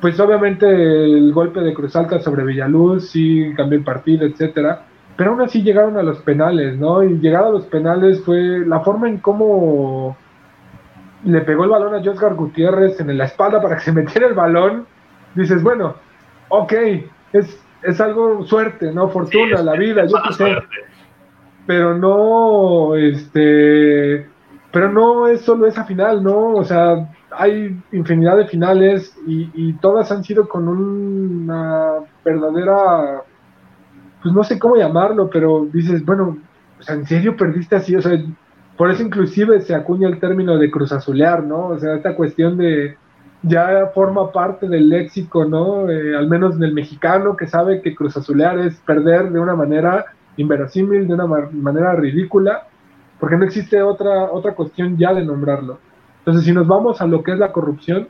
[0.00, 4.84] pues obviamente el golpe de Cruz Alta sobre Villaluz sí cambió el partido, etcétera,
[5.16, 7.02] pero aún así llegaron a los penales, ¿no?
[7.02, 10.16] Y llegar a los penales fue la forma en cómo
[11.24, 14.34] le pegó el balón a Josgar Gutiérrez en la espalda para que se metiera el
[14.34, 14.86] balón.
[15.34, 15.96] Dices, bueno,
[16.50, 16.72] ok,
[17.32, 19.08] es, es algo suerte, ¿no?
[19.08, 20.56] Fortuna, la vida, yo qué sé.
[21.66, 24.26] Pero no, este,
[24.72, 26.54] pero no es solo esa final, ¿no?
[26.54, 33.22] O sea, hay infinidad de finales y, todas han sido con una verdadera,
[34.22, 36.38] pues no sé cómo llamarlo, pero dices, bueno,
[36.78, 37.96] o sea, ¿en serio perdiste así?
[37.96, 38.18] O sea,
[38.76, 41.68] por eso inclusive se acuña el término de cruzazulear, ¿no?
[41.68, 42.96] O sea, esta cuestión de
[43.42, 45.88] ya forma parte del léxico, ¿no?
[45.90, 51.06] Eh, al menos del mexicano que sabe que cruzazulear es perder de una manera inverosímil,
[51.06, 52.66] de una manera ridícula,
[53.18, 55.78] porque no existe otra, otra cuestión ya de nombrarlo.
[56.18, 58.08] Entonces, si nos vamos a lo que es la corrupción,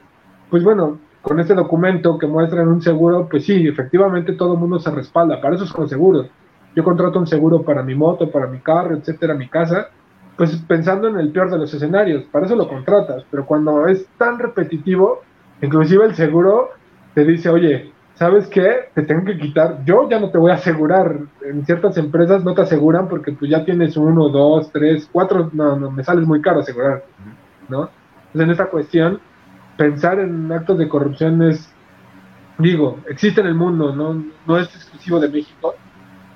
[0.50, 4.78] pues bueno, con este documento que muestran un seguro, pues sí, efectivamente todo el mundo
[4.78, 6.28] se respalda, para eso son seguros.
[6.76, 9.88] Yo contrato un seguro para mi moto, para mi carro, etcétera, mi casa,
[10.36, 14.06] pues pensando en el peor de los escenarios, para eso lo contratas, pero cuando es
[14.18, 15.22] tan repetitivo,
[15.62, 16.70] inclusive el seguro
[17.14, 18.88] te dice, oye, ¿sabes qué?
[18.94, 22.54] Te tengo que quitar, yo ya no te voy a asegurar, en ciertas empresas no
[22.54, 26.40] te aseguran porque tú ya tienes uno, dos, tres, cuatro, no, no, me sales muy
[26.40, 27.04] caro asegurar,
[27.68, 27.90] ¿no?
[28.34, 29.20] en esta cuestión,
[29.76, 31.72] pensar en actos de corrupción es,
[32.58, 35.74] digo, existe en el mundo, no, no es exclusivo de México,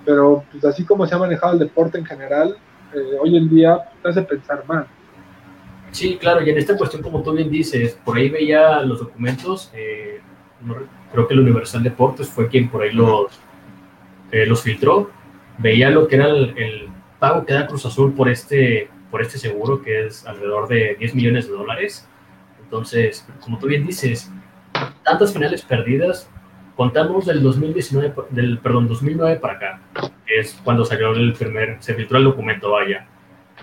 [0.04, 2.56] pero pues así como se ha manejado el deporte en general,
[2.94, 4.86] eh, hoy en día te hace pensar mal.
[5.90, 9.72] Sí, claro, y en esta cuestión, como tú bien dices, por ahí veía los documentos,
[9.74, 10.20] eh,
[11.12, 13.40] creo que el Universal Deportes fue quien por ahí los,
[14.30, 15.10] eh, los filtró,
[15.58, 19.38] veía lo que era el, el, pago que da Cruz Azul por este por este
[19.38, 22.06] seguro que es alrededor de 10 millones de dólares.
[22.62, 24.30] Entonces, como tú bien dices,
[25.02, 26.30] tantas finales perdidas,
[26.76, 29.80] contamos del 2019, del, perdón, 2009 para acá,
[30.26, 33.06] que es cuando salió el primer, se filtró el documento, vaya.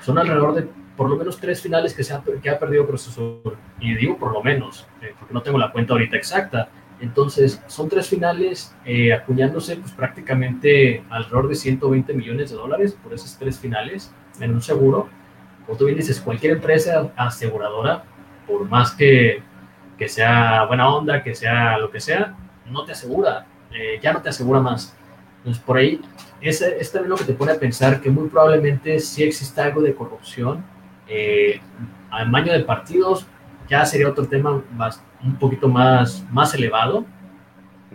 [0.02, 0.68] Son alrededor de
[0.98, 3.42] por lo menos tres finales que, se ha, que ha perdido Cruz Azul.
[3.80, 6.70] Y digo por lo menos, eh, porque no tengo la cuenta ahorita exacta.
[7.00, 13.14] Entonces, son tres finales eh, acuñándose pues, prácticamente alrededor de 120 millones de dólares por
[13.14, 15.10] esas tres finales en un seguro
[15.66, 18.04] como tú bien dices, cualquier empresa aseguradora,
[18.48, 19.42] por más que,
[19.98, 22.36] que sea buena onda, que sea lo que sea,
[22.70, 24.96] no te asegura, eh, ya no te asegura más.
[25.38, 26.02] Entonces, por ahí,
[26.42, 29.82] es, es también lo que te pone a pensar que muy probablemente sí existe algo
[29.82, 30.64] de corrupción
[31.08, 31.62] Eh,
[32.28, 33.28] maño de partidos
[33.70, 37.06] ya sería otro tema más, un poquito más, más elevado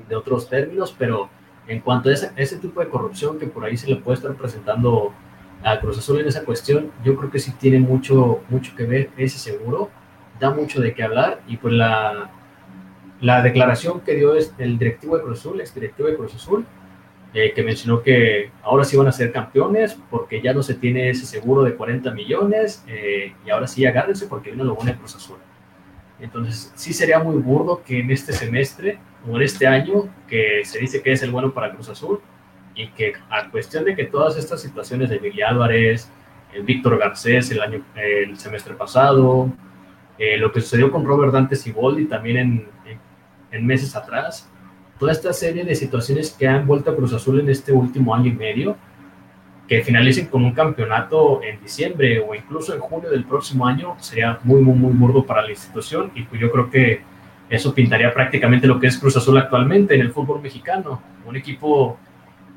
[0.08, 1.28] de otros términos, pero
[1.66, 4.34] en cuanto a ese, ese tipo de corrupción que por ahí se le puede estar
[4.34, 5.12] presentando
[5.62, 9.10] a Cruz Azul en esa cuestión, yo creo que sí tiene mucho, mucho que ver
[9.16, 9.90] ese seguro,
[10.40, 12.30] da mucho de qué hablar y pues la,
[13.20, 16.64] la declaración que dio el directivo de Cruz Azul, ex directivo de Cruz Azul,
[17.32, 21.10] eh, que mencionó que ahora sí van a ser campeones porque ya no se tiene
[21.10, 24.98] ese seguro de 40 millones eh, y ahora sí agárrense porque viene lo bueno de
[24.98, 25.36] Cruz Azul.
[26.20, 28.98] Entonces sí sería muy burdo que en este semestre
[29.28, 32.20] o en este año que se dice que es el bueno para Cruz Azul
[32.74, 36.08] y que a cuestión de que todas estas situaciones de Miguel Álvarez,
[36.52, 39.50] el Víctor Garcés el año el semestre pasado,
[40.18, 42.68] eh, lo que sucedió con Robert Dante Siboldi también en,
[43.50, 44.48] en meses atrás,
[44.98, 48.26] toda esta serie de situaciones que han vuelto a Cruz Azul en este último año
[48.26, 48.76] y medio,
[49.70, 54.36] que finalicen con un campeonato en diciembre o incluso en junio del próximo año, sería
[54.42, 57.02] muy, muy, muy burdo para la institución y pues yo creo que
[57.48, 61.96] eso pintaría prácticamente lo que es Cruz Azul actualmente en el fútbol mexicano, un equipo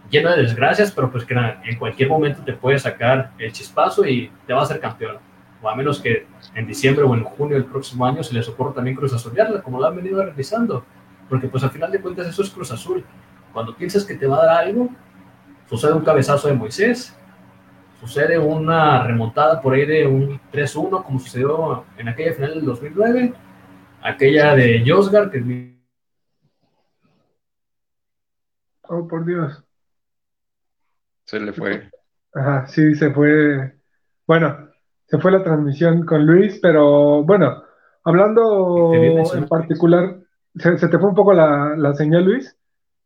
[0.09, 4.31] lleno de desgracias, pero pues que en cualquier momento te puede sacar el chispazo y
[4.47, 5.17] te va a hacer campeón.
[5.61, 8.73] O a menos que en diciembre o en junio del próximo año se les ocurra
[8.73, 10.83] también Cruz Azulearla, como lo han venido realizando.
[11.29, 13.05] Porque pues al final de cuentas eso es Cruz Azul.
[13.53, 14.89] Cuando piensas que te va a dar algo,
[15.73, 17.17] sucede un cabezazo de Moisés,
[17.99, 23.33] sucede una remontada por ahí de un 3-1, como sucedió en aquella final del 2009,
[24.03, 25.73] aquella de Josgar, que
[28.83, 29.63] Oh, por Dios.
[31.23, 31.89] Se le fue.
[32.35, 33.73] Ajá, sí, se fue.
[34.27, 34.69] Bueno,
[35.05, 37.63] se fue la transmisión con Luis, pero bueno,
[38.03, 40.19] hablando en particular,
[40.55, 42.55] se, te fue un poco la, señal, Luis,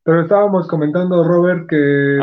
[0.03, 2.19] pero estábamos comentando, Robert, que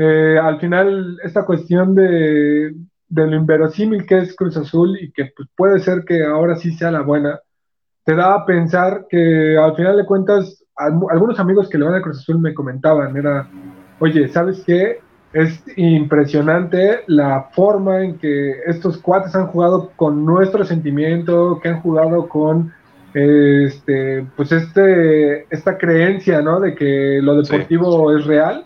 [0.00, 2.72] eh, al final esta cuestión de,
[3.08, 6.92] lo inverosímil que es Cruz Azul y que pues, puede ser que ahora sí sea
[6.92, 7.40] la buena,
[8.04, 12.02] te da a pensar que al final de cuentas, algunos amigos que le van a
[12.02, 13.48] Cruz Azul me comentaban, era,
[13.98, 15.00] oye, ¿sabes qué?
[15.32, 21.80] Es impresionante la forma en que estos cuates han jugado con nuestro sentimiento, que han
[21.80, 22.72] jugado con
[23.14, 26.60] este, pues este, esta creencia, ¿no?
[26.60, 28.64] De que lo deportivo es real.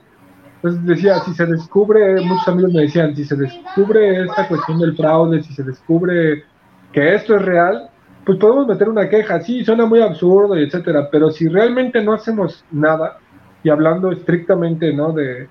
[0.63, 4.97] Entonces decía, si se descubre, muchos amigos me decían, si se descubre esta cuestión del
[4.97, 6.45] fraude, si se descubre
[6.93, 7.91] que esto es real,
[8.25, 9.41] pues podemos meter una queja.
[9.41, 13.19] Sí, suena muy absurdo y etcétera, pero si realmente no hacemos nada,
[13.65, 15.13] y hablando estrictamente, ¿no?
[15.13, 15.49] De,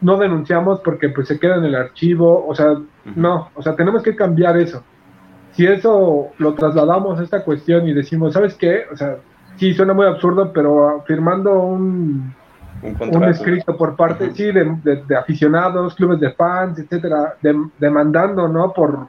[0.00, 2.76] no denunciamos porque pues se queda en el archivo, o sea,
[3.14, 4.82] no, o sea, tenemos que cambiar eso
[5.58, 8.84] si eso lo trasladamos a esta cuestión y decimos, ¿sabes qué?
[8.92, 9.16] O sea,
[9.56, 12.32] sí suena muy absurdo, pero firmando un,
[12.82, 17.34] un, escrito por parte, sí, de, aficionados, clubes de fans, etcétera,
[17.78, 18.72] demandando, ¿no?
[18.72, 19.08] Por,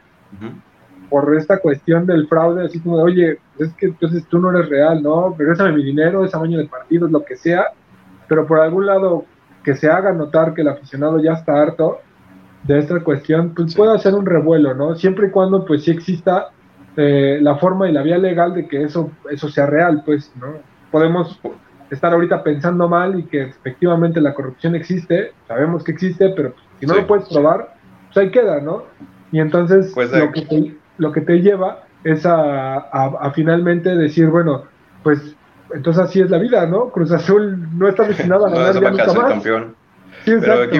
[1.09, 5.01] por esta cuestión del fraude, así como, oye, es que entonces tú no eres real,
[5.01, 5.35] ¿no?
[5.37, 7.67] Regrésame mi dinero, ese año de partidos, lo que sea,
[8.27, 9.25] pero por algún lado
[9.63, 11.99] que se haga notar que el aficionado ya está harto
[12.63, 14.95] de esta cuestión, pues puede hacer un revuelo, ¿no?
[14.95, 16.49] Siempre y cuando pues sí exista
[16.95, 20.47] eh, la forma y la vía legal de que eso, eso sea real, pues, ¿no?
[20.91, 21.39] Podemos
[21.89, 26.85] estar ahorita pensando mal y que efectivamente la corrupción existe, sabemos que existe, pero si
[26.85, 27.75] no lo puedes probar,
[28.07, 28.83] pues ahí queda, ¿no?
[29.31, 34.63] Y entonces pues, lo, que te, lo que te lleva es a, finalmente decir, bueno,
[35.03, 35.35] pues
[35.73, 36.89] entonces así es la vida, ¿no?
[36.89, 39.31] Cruz Azul no está destinado a ganar ya nunca más.
[39.33, 39.75] Campeón.
[40.25, 40.79] Sí, exacto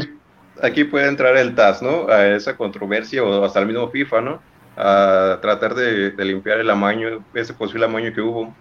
[0.62, 2.08] aquí puede entrar el TAS, ¿no?
[2.10, 4.42] A esa controversia o hasta el mismo FIFA, ¿no?
[4.78, 8.54] A tratar de, limpiar el amaño, ese posible amaño que hubo.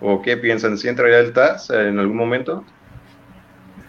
[0.00, 0.78] ¿O qué piensan?
[0.78, 2.64] ¿Si entraría el TAS en algún momento?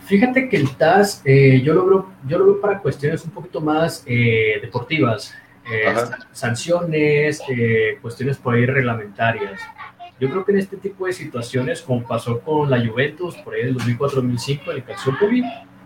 [0.05, 3.61] Fíjate que el TAS eh, yo, lo veo, yo lo veo para cuestiones un poquito
[3.61, 5.33] más eh, deportivas,
[5.71, 5.93] eh,
[6.31, 7.41] sanciones,
[8.01, 9.61] cuestiones por ahí reglamentarias.
[10.19, 13.63] Yo creo que en este tipo de situaciones, como pasó con la Juventus por ahí
[13.65, 15.43] del 2004-2005 en el Calciopoli,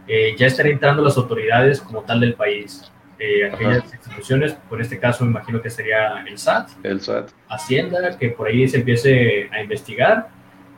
[0.07, 2.91] eh, ya están entrando las autoridades como tal del país.
[3.25, 8.17] Eh, aquellas instituciones, por este caso me imagino que sería el SAT, el SAT, Hacienda,
[8.17, 10.27] que por ahí se empiece a investigar,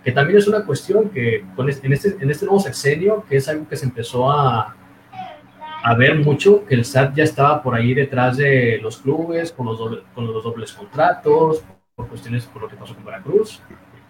[0.03, 3.67] que también es una cuestión que en, este, en este nuevo sexenio, que es algo
[3.67, 4.75] que se empezó a,
[5.83, 9.65] a ver mucho, que el SAT ya estaba por ahí detrás de los clubes, con
[9.65, 9.79] los,
[10.13, 11.63] con los dobles contratos,
[11.95, 13.59] por cuestiones por lo que pasó con Veracruz.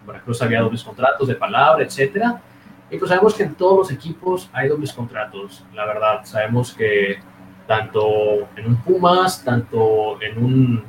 [0.02, 2.42] En Veracruz había dobles contratos de palabra, etcétera
[2.90, 6.24] y pues sabemos que en todos los equipos hay dobles contratos, la verdad.
[6.24, 7.18] Sabemos que
[7.68, 10.84] tanto en un Pumas, tanto en un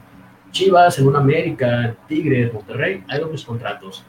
[0.51, 4.05] Chivas, en un América, Tigres, Monterrey, hay dobles contratos.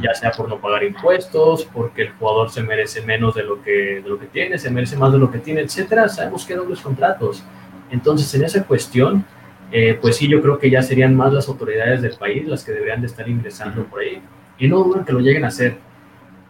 [0.00, 4.00] Ya sea por no pagar impuestos, porque el jugador se merece menos de lo que,
[4.00, 6.08] de lo que tiene, se merece más de lo que tiene, etcétera.
[6.08, 7.42] Sabemos que hay dobles contratos.
[7.90, 9.24] Entonces, en esa cuestión,
[9.72, 12.70] eh, pues sí, yo creo que ya serían más las autoridades del país las que
[12.70, 14.22] deberían de estar ingresando por ahí.
[14.56, 15.78] Y no dudan que lo lleguen a hacer,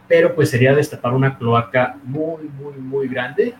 [0.08, 3.54] pero pues sería destapar una cloaca muy, muy, muy grande,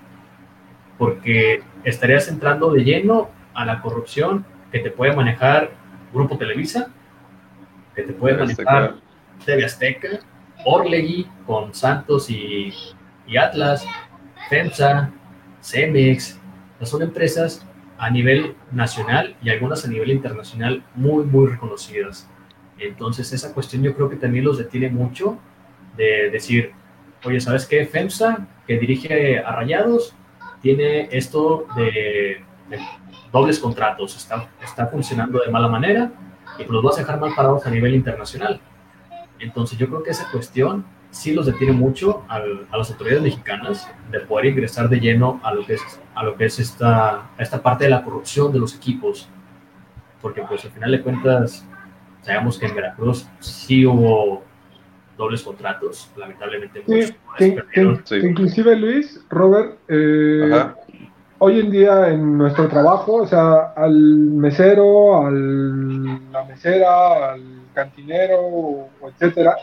[1.02, 5.72] porque estarías entrando de lleno a la corrupción que te puede manejar
[6.12, 6.90] Grupo Televisa,
[7.96, 8.94] que te puede manejar
[9.44, 10.20] TV Azteca,
[10.64, 12.72] Orlegui con Santos y,
[13.26, 13.84] y Atlas,
[14.48, 15.10] FEMSA,
[15.60, 16.38] Cemex,
[16.82, 17.66] son empresas
[17.98, 22.30] a nivel nacional y algunas a nivel internacional muy, muy reconocidas.
[22.78, 25.36] Entonces esa cuestión yo creo que también los detiene mucho
[25.96, 26.70] de decir,
[27.24, 27.86] oye, ¿sabes qué?
[27.86, 30.14] FEMSA, que dirige a Rayados,
[30.62, 32.42] tiene esto de,
[33.30, 36.10] dobles contratos, está, está funcionando de mala manera
[36.58, 38.60] y pues los vas a dejar mal parados a nivel internacional.
[39.38, 44.20] Entonces yo creo que esa cuestión sí los detiene mucho a las autoridades mexicanas de
[44.20, 47.84] poder ingresar de lleno a lo que es, a lo que es esta, esta parte
[47.84, 49.28] de la corrupción de los equipos.
[50.20, 51.66] Porque pues al final de cuentas,
[52.22, 54.42] sabemos que en Veracruz sí hubo
[55.16, 56.82] dobles contratos, lamentablemente.
[57.38, 57.56] Sí,
[58.16, 60.64] Inclusive Luis, Robert, eh,
[61.38, 67.42] hoy en día en nuestro trabajo, o sea, al mesero, al la mesera, al
[67.74, 69.56] cantinero, etcétera,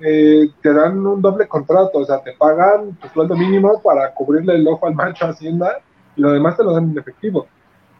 [0.00, 4.54] eh, te dan un doble contrato, o sea, te pagan tu sueldo mínimo para cubrirle
[4.54, 5.80] el ojo al macho Hacienda
[6.16, 7.46] y lo demás te lo dan en efectivo.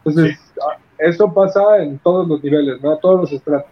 [0.03, 2.91] Entonces, ah, eso pasa en todos los niveles, ¿no?
[2.91, 3.69] A todos los estratos.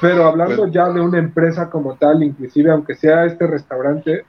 [0.00, 4.24] Pero hablando ya de una empresa como tal, inclusive aunque sea este restaurante,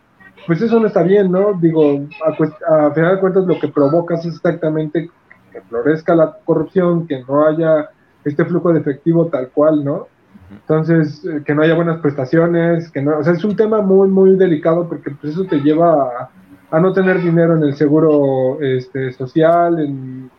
[0.45, 1.53] pues eso no está bien, ¿no?
[1.53, 5.09] Digo, a, a final de cuentas lo que provocas es exactamente
[5.51, 7.89] que florezca la corrupción, que no haya
[8.23, 10.07] este flujo de efectivo tal cual, ¿no?
[10.51, 14.07] Entonces, eh, que no haya buenas prestaciones, que no, o sea, es un tema muy,
[14.07, 16.29] muy delicado porque pues, eso te lleva
[16.69, 20.29] a, no tener dinero en el seguro este, social, en.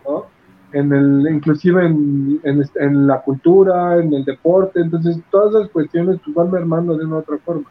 [0.72, 6.34] En el, inclusive en, en, la cultura, en el deporte, entonces todas esas cuestiones pues,
[6.34, 7.70] van mermando de una u otra forma.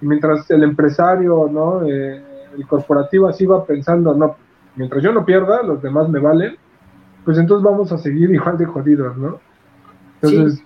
[0.00, 1.84] Y mientras el empresario, ¿no?
[1.84, 2.22] Eh,
[2.56, 4.36] el corporativo así va pensando, no,
[4.76, 6.56] mientras yo no pierda, los demás me valen,
[7.24, 9.40] pues entonces vamos a seguir igual de jodidos, ¿no?
[10.22, 10.62] Entonces...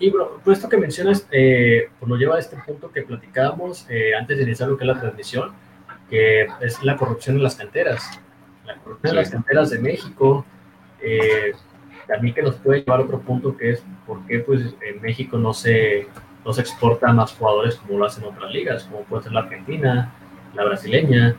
[0.00, 3.84] Y bro, pues esto que mencionas eh, pues nos lleva a este punto que platicábamos
[3.90, 5.50] eh, antes de iniciar lo que es la transmisión,
[6.08, 8.08] que es la corrupción en las canteras.
[8.64, 10.44] La corrupción en las canteras de México,
[11.02, 11.52] eh,
[12.06, 15.38] también que nos puede llevar a otro punto que es por qué pues, en México
[15.38, 16.06] no se,
[16.44, 20.12] no se exporta más jugadores como lo hacen otras ligas, como puede ser la Argentina,
[20.54, 21.36] la brasileña,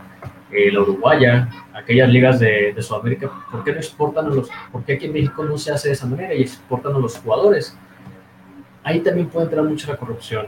[0.52, 3.32] eh, la uruguaya, aquellas ligas de, de, Sudamérica.
[3.52, 5.94] ¿Por qué no exportan a los, por qué aquí en México no se hace de
[5.94, 7.78] esa manera y exportan a los jugadores?
[8.84, 10.48] ahí también puede entrar mucho la corrupción,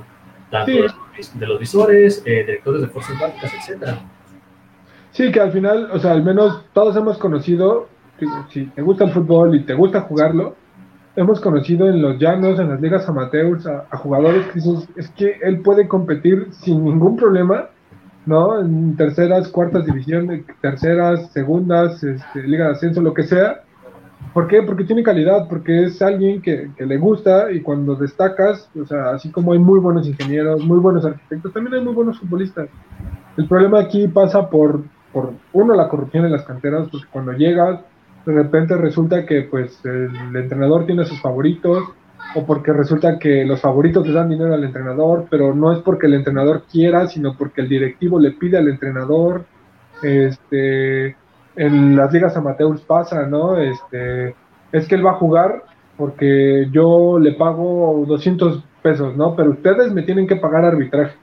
[0.49, 3.99] tanto de, los visores, eh, directores de fuerzas básicas, etcétera.
[5.11, 7.89] Sí, que al final, o sea, al menos todos hemos conocido,
[8.49, 10.55] si te gusta el fútbol y te gusta jugarlo,
[11.15, 15.37] hemos conocido en los llanos, en las ligas amateurs, a, jugadores que dicen, es que
[15.41, 17.69] él puede competir sin ningún problema,
[18.25, 18.59] ¿no?
[18.59, 23.61] En terceras, cuartas divisiones, terceras, segundas, este, liga de ascenso, lo que sea,
[24.33, 24.61] ¿Por qué?
[24.61, 29.29] Porque tiene calidad, porque es alguien que, le gusta y cuando destacas, o sea, así
[29.29, 32.69] como hay muy buenos ingenieros, muy buenos arquitectos, también hay muy buenos futbolistas.
[33.35, 37.81] El problema aquí pasa por, por uno, la corrupción en las canteras, porque cuando llegas,
[38.25, 41.83] de repente resulta que pues el entrenador tiene sus favoritos,
[42.35, 46.07] o porque resulta que los favoritos le dan dinero al entrenador, pero no es porque
[46.07, 49.45] el entrenador quiera, sino porque el directivo le pide al entrenador,
[50.01, 51.15] este
[51.55, 53.57] en las ligas amateurs pasa, ¿no?
[53.57, 54.35] Este,
[54.71, 55.63] es que él va a jugar
[55.97, 59.35] porque yo le pago 200 pesos, ¿no?
[59.35, 61.15] Pero ustedes me tienen que pagar arbitraje.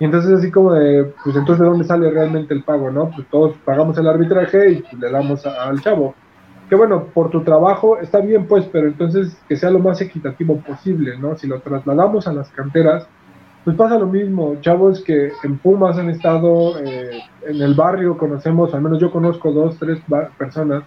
[0.00, 3.10] Y entonces así como de, pues entonces de dónde sale realmente el pago, ¿no?
[3.10, 6.14] Pues todos pagamos el arbitraje y le damos al chavo.
[6.68, 10.58] Que bueno, por tu trabajo está bien pues, pero entonces que sea lo más equitativo
[10.58, 11.36] posible, ¿no?
[11.36, 13.06] Si lo trasladamos a las canteras,
[13.64, 18.72] pues pasa lo mismo, chavos que en Pumas han estado, eh, en el barrio conocemos,
[18.72, 19.98] al menos yo conozco dos, tres
[20.38, 20.84] personas,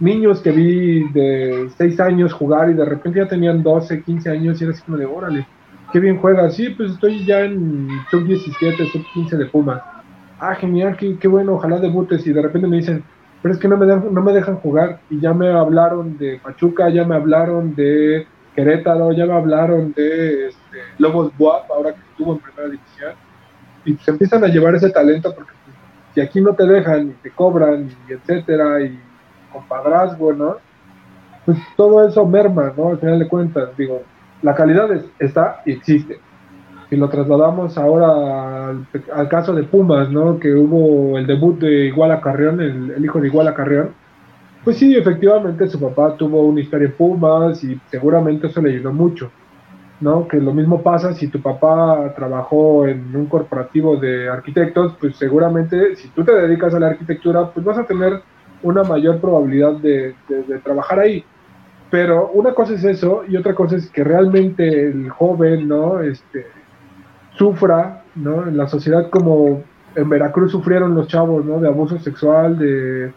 [0.00, 4.60] niños que vi de 6 años jugar y de repente ya tenían 12, 15 años
[4.60, 5.46] y era así como de, órale,
[5.92, 9.82] qué bien juega, sí, pues estoy ya en sub 17, sub 15 de Pumas.
[10.38, 13.02] Ah, genial, qué, qué bueno, ojalá debutes y de repente me dicen,
[13.42, 16.90] pero es que no me, no me dejan jugar y ya me hablaron de Pachuca,
[16.90, 22.34] ya me hablaron de Querétaro, ya me hablaron de este, Lobos Buap, ahora que estuvo
[22.34, 23.14] en primera división,
[23.84, 25.76] y se empiezan a llevar ese talento porque pues,
[26.14, 29.00] si aquí no te dejan y te cobran y etcétera, y
[29.52, 30.56] compadrazgo, ¿no?
[31.46, 32.90] Pues todo eso merma, ¿no?
[32.90, 34.02] Al final de cuentas, digo,
[34.42, 34.88] la calidad
[35.18, 36.20] está y existe.
[36.90, 38.70] Si lo trasladamos ahora
[39.14, 40.40] al, caso de Pumas, ¿no?
[40.40, 43.90] Que hubo el debut de Iguala Carrión, el, el hijo de Iguala Carrión,
[44.64, 48.92] Pues sí, efectivamente su papá tuvo una historia en Pumas y seguramente eso le ayudó
[48.92, 49.30] mucho,
[50.00, 50.26] ¿no?
[50.26, 55.94] Que lo mismo pasa si tu papá trabajó en un corporativo de arquitectos, pues seguramente
[55.94, 58.20] si tú te dedicas a la arquitectura, pues vas a tener
[58.64, 61.24] una mayor probabilidad de, de trabajar ahí.
[61.90, 66.00] Pero una cosa es eso y otra cosa es que realmente el joven, ¿no?
[66.00, 66.46] Este,
[67.40, 68.46] sufra, ¿no?
[68.46, 69.62] En la sociedad como
[69.94, 71.58] en Veracruz sufrieron los chavos, ¿no?
[71.58, 73.14] De abuso sexual, de,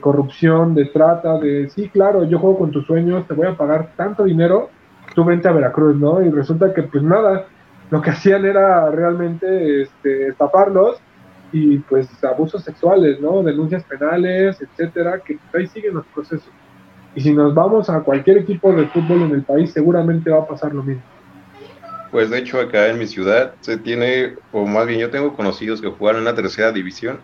[0.00, 3.90] corrupción, de trata, de, sí, claro, yo juego con tus sueños, te voy a pagar
[3.96, 4.70] tanto dinero,
[5.16, 6.22] tú vente a Veracruz, ¿no?
[6.22, 7.46] Y resulta que, pues nada,
[7.90, 10.98] lo que hacían era realmente este, estafarlos
[11.50, 13.42] y pues abusos sexuales, ¿no?
[13.42, 16.52] Denuncias penales, etcétera, que ahí siguen los procesos.
[17.16, 20.46] Y si nos vamos a cualquier equipo de fútbol en el país, seguramente va a
[20.46, 21.15] pasar lo mismo.
[22.16, 25.82] Pues de hecho acá en mi ciudad se tiene, o más bien yo tengo conocidos
[25.82, 27.20] que jugaron en la tercera división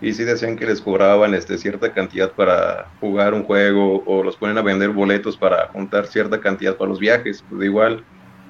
[0.00, 4.36] y sí decían que les cobraban este, cierta cantidad para jugar un juego o los
[4.36, 7.44] ponen a vender boletos para juntar cierta cantidad para los viajes.
[7.50, 8.04] Pues igual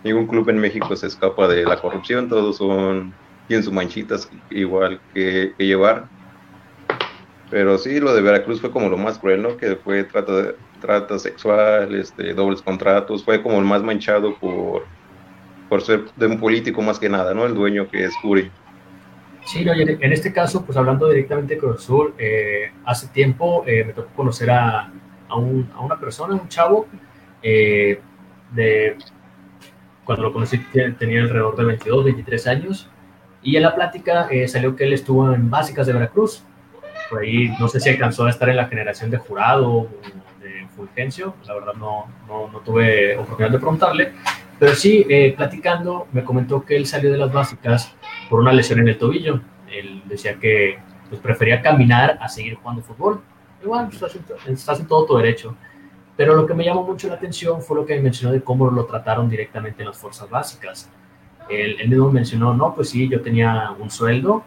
[0.05, 3.15] ningún club en México se escapa de la corrupción, todos son
[3.47, 6.07] tienen sus manchitas igual que, llevar.
[7.51, 9.57] Pero sí, lo de Veracruz fue como lo más cruel, ¿no?
[9.57, 14.98] Que fue trata, trata sexual, este, dobles contratos, fue como el más manchado por
[15.69, 17.45] por ser de un político más que nada, ¿no?
[17.45, 18.51] El dueño que es Curi.
[19.49, 23.95] Sí, en este caso, pues hablando directamente de Cruz Azul, eh, hace tiempo eh, me
[23.95, 24.93] tocó conocer a,
[25.27, 26.87] a, un, a, una persona, un chavo,
[27.43, 27.99] eh,
[28.53, 28.99] de,
[30.05, 30.59] cuando lo conocí
[30.99, 32.91] tenía alrededor de 22, 23 años,
[33.43, 36.45] y en la plática salió que él estuvo en Básicas de Veracruz,
[37.09, 39.89] por ahí no sé si alcanzó a estar en la generación de jurado
[40.43, 44.13] de Fulgencio, la verdad no, no, no tuve oportunidad de preguntarle,
[44.59, 47.95] pero sí, eh, platicando, me comentó que él salió de las básicas
[48.29, 49.41] por una lesión en el tobillo.
[49.71, 50.79] Él decía que
[51.09, 53.21] pues, prefería caminar a seguir jugando fútbol.
[53.63, 55.55] Igual, pues, estás, en todo tu derecho.
[56.17, 58.85] Pero lo que me llamó mucho la atención fue lo que mencionó de cómo lo
[58.87, 60.91] trataron directamente en las fuerzas básicas.
[61.49, 64.43] Él, él mismo mencionó, no, pues sí, yo tenía un sueldo,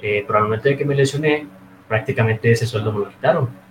[0.00, 1.46] eh, pero al momento de que me lesioné,
[1.88, 3.67] prácticamente ese sueldo me lo quitaron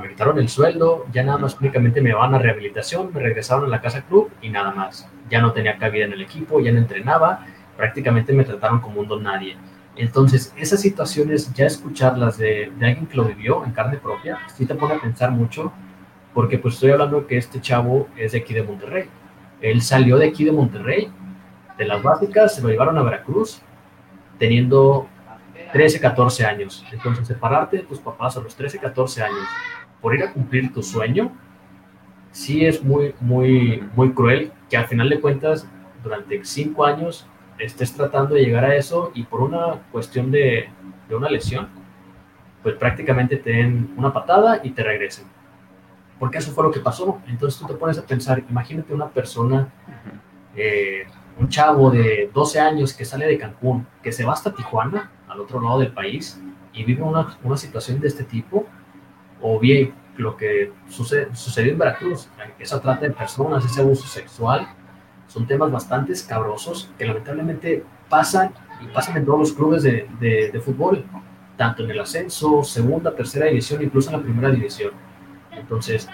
[0.00, 3.68] me quitaron el sueldo, ya nada más únicamente me van a rehabilitación, me regresaron a
[3.68, 5.08] la casa club y nada más.
[5.30, 9.08] Ya no tenía cabida en el equipo, ya no entrenaba, prácticamente me trataron como un
[9.08, 9.56] don nadie.
[9.96, 14.66] Entonces, esas situaciones, ya escucharlas de, de alguien que lo vivió en carne propia, sí
[14.66, 15.72] te pone a pensar mucho,
[16.34, 19.08] porque pues estoy hablando que este chavo es de aquí de Monterrey.
[19.60, 21.10] Él salió de aquí de Monterrey,
[21.78, 23.60] de las básicas, se lo llevaron a Veracruz,
[24.38, 25.08] teniendo
[25.72, 26.84] 13, 14 años.
[26.92, 29.46] Entonces, separarte de tus papás a los 13, 14 años
[30.00, 31.32] por ir a cumplir tu sueño,
[32.30, 35.66] sí es muy, muy, muy cruel que al final de cuentas,
[36.02, 37.26] durante cinco años,
[37.58, 40.68] estés tratando de llegar a eso y por una cuestión de,
[41.08, 41.68] de una lesión,
[42.62, 45.26] pues prácticamente te den una patada y te regresen.
[46.18, 47.20] Porque eso fue lo que pasó.
[47.26, 49.68] Entonces tú te pones a pensar, imagínate una persona,
[50.54, 51.06] eh,
[51.38, 55.40] un chavo de 12 años que sale de Cancún, que se va hasta Tijuana, al
[55.40, 56.40] otro lado del país,
[56.72, 58.66] y vive una, una situación de este tipo,
[59.48, 62.28] o bien lo que sucede, sucedió en Veracruz,
[62.58, 64.66] esa trata de personas, ese abuso sexual,
[65.28, 70.60] son temas bastante escabrosos que lamentablemente pasan y pasan en todos los clubes de, de,
[70.60, 71.04] fútbol,
[71.56, 74.92] tanto en el ascenso, segunda, tercera división, incluso en la primera división.
[75.52, 76.08] Entonces,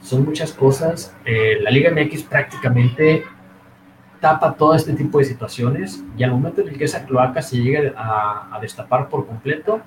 [0.00, 1.14] son muchas cosas.
[1.24, 3.24] Eh, la Liga MX prácticamente
[4.20, 7.58] tapa todo este tipo de situaciones y al momento en el que esa cloaca se
[7.58, 9.82] llegue a, a destapar por completo,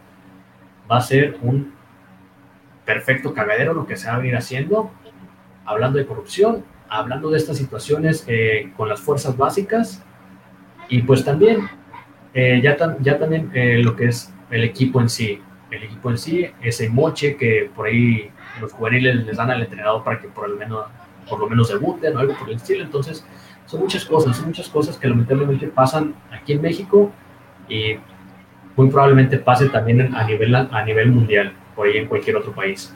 [0.90, 1.77] va a ser un
[2.88, 4.90] perfecto cagadero lo que se va a venir haciendo,
[5.66, 10.02] hablando de corrupción, hablando de estas situaciones eh, con las fuerzas básicas
[10.88, 11.70] y pues también
[12.34, 16.18] eh, ya, ya también eh, lo que es el equipo en sí, el equipo en
[16.18, 18.32] sí, ese moche que por ahí
[18.62, 20.86] los juveniles les dan al entrenador para que por lo menos,
[21.30, 23.26] por lo menos debuten o algo por el estilo, entonces
[23.66, 27.12] son muchas cosas, son muchas cosas que lamentablemente pasan aquí en México
[27.68, 27.98] y
[28.78, 32.94] muy probablemente pase también a nivel, a nivel mundial por ahí en cualquier otro país.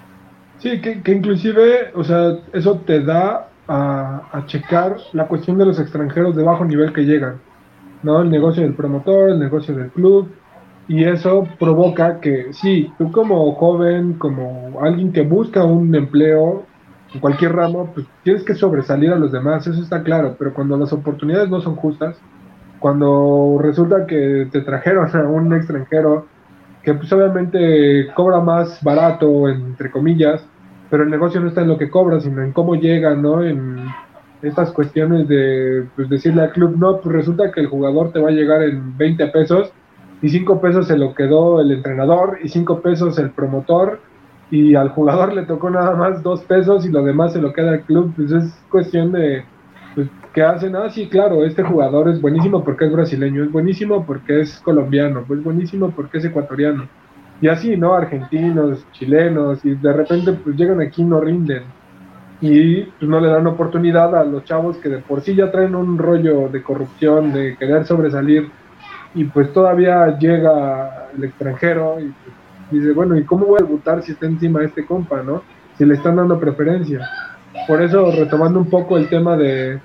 [0.57, 5.65] Sí, que, que inclusive, o sea, eso te da a, a, checar la cuestión de
[5.65, 7.39] los extranjeros de bajo nivel que llegan,
[8.03, 8.21] ¿no?
[8.21, 10.29] El negocio del promotor, el negocio del club,
[10.87, 16.65] y eso provoca que, sí, tú como joven, como alguien que busca un empleo
[17.13, 20.77] en cualquier ramo, pues tienes que sobresalir a los demás, eso está claro, pero cuando
[20.77, 22.17] las oportunidades no son justas,
[22.79, 26.25] cuando resulta que te trajeron a un extranjero
[26.83, 30.45] que pues obviamente cobra más barato, entre comillas,
[30.89, 33.43] pero el negocio no está en lo que cobra, sino en cómo llega, ¿no?
[33.43, 33.77] En
[34.41, 38.29] estas cuestiones de pues, decirle al club, no, pues resulta que el jugador te va
[38.29, 39.71] a llegar en 20 pesos
[40.21, 43.99] y 5 pesos se lo quedó el entrenador y 5 pesos el promotor
[44.49, 47.71] y al jugador le tocó nada más dos pesos y lo demás se lo queda
[47.71, 49.45] al club, pues es cuestión de
[50.33, 54.41] que hacen, ah, sí, claro, este jugador es buenísimo porque es brasileño, es buenísimo porque
[54.41, 56.87] es colombiano, pues buenísimo porque es ecuatoriano.
[57.41, 57.93] Y así, ¿no?
[57.93, 61.63] Argentinos, chilenos, y de repente pues llegan aquí y no rinden.
[62.39, 65.75] Y pues, no le dan oportunidad a los chavos que de por sí ya traen
[65.75, 68.49] un rollo de corrupción, de querer sobresalir,
[69.13, 72.35] y pues todavía llega el extranjero y pues,
[72.71, 75.43] dice, bueno, ¿y cómo voy a debutar si está encima de este compa, no?
[75.77, 77.05] Si le están dando preferencia.
[77.67, 79.79] Por eso, retomando un poco el tema de,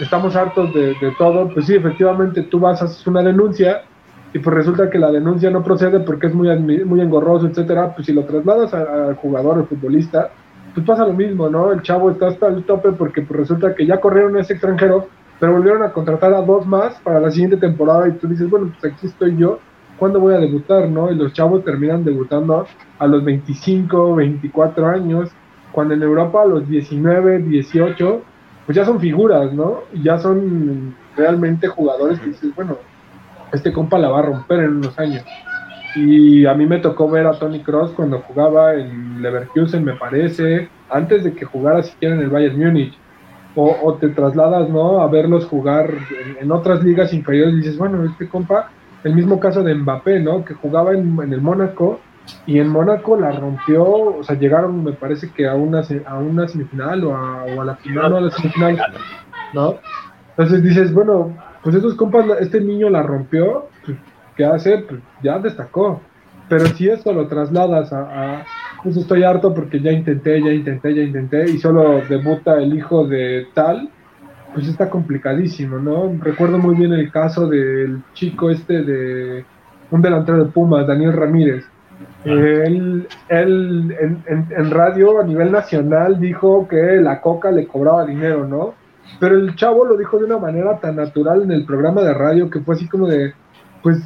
[0.00, 3.82] estamos hartos de, todo, pues sí, efectivamente tú vas a hacer una denuncia
[4.32, 6.48] y pues resulta que la denuncia no procede porque es muy,
[6.84, 10.30] muy engorroso, etcétera, pues si lo trasladas al jugador, al futbolista,
[10.74, 11.72] pues pasa lo mismo, ¿no?
[11.72, 15.08] El chavo está hasta el tope porque pues resulta que ya corrieron a ese extranjero,
[15.38, 18.72] pero volvieron a contratar a dos más para la siguiente temporada y tú dices, bueno,
[18.78, 19.58] pues aquí estoy yo,
[19.98, 21.10] ¿cuándo voy a debutar, no?
[21.10, 22.66] Y los chavos terminan debutando
[22.98, 25.30] a los 25, 24 años,
[25.72, 28.22] cuando en Europa a los 19, 18
[28.70, 29.80] pues ya son figuras, ¿no?
[30.00, 32.76] Ya son realmente jugadores que dices, bueno,
[33.52, 35.24] este compa la va a romper en unos años.
[35.96, 40.68] Y a mí me tocó ver a Tony Cross cuando jugaba en Leverkusen, me parece,
[40.88, 42.96] antes de que jugara siquiera en el Bayern Múnich.
[43.56, 45.00] O, te trasladas, ¿no?
[45.00, 45.92] A verlos jugar
[46.40, 48.70] en, otras ligas inferiores y dices, bueno, este compa,
[49.02, 50.44] el mismo caso de Mbappé, ¿no?
[50.44, 51.98] Que jugaba en, en el Mónaco
[52.46, 56.48] y en Mónaco la rompió, o sea, llegaron, me parece que a una, a una
[56.48, 58.78] semifinal o a, a la final, o a la semifinal,
[59.52, 59.76] ¿no?
[60.30, 63.98] Entonces dices, bueno, pues esos compas, este niño la rompió, pues,
[64.36, 64.78] ¿qué hace?
[64.78, 66.00] Pues ya destacó.
[66.48, 68.44] Pero si eso lo trasladas a,
[68.82, 73.06] pues estoy harto porque ya intenté, ya intenté, ya intenté, y solo debuta el hijo
[73.06, 73.88] de tal,
[74.52, 76.12] pues está complicadísimo, ¿no?
[76.20, 79.44] Recuerdo muy bien el caso del chico este de
[79.92, 81.64] un delantero de Pumas, Daniel Ramírez,
[82.24, 83.96] él, él
[84.28, 88.74] en, radio a nivel nacional dijo que la coca le cobraba dinero, ¿no?
[89.18, 92.50] Pero el chavo lo dijo de una manera tan natural en el programa de radio
[92.50, 93.32] que fue así como de,
[93.82, 93.98] pues,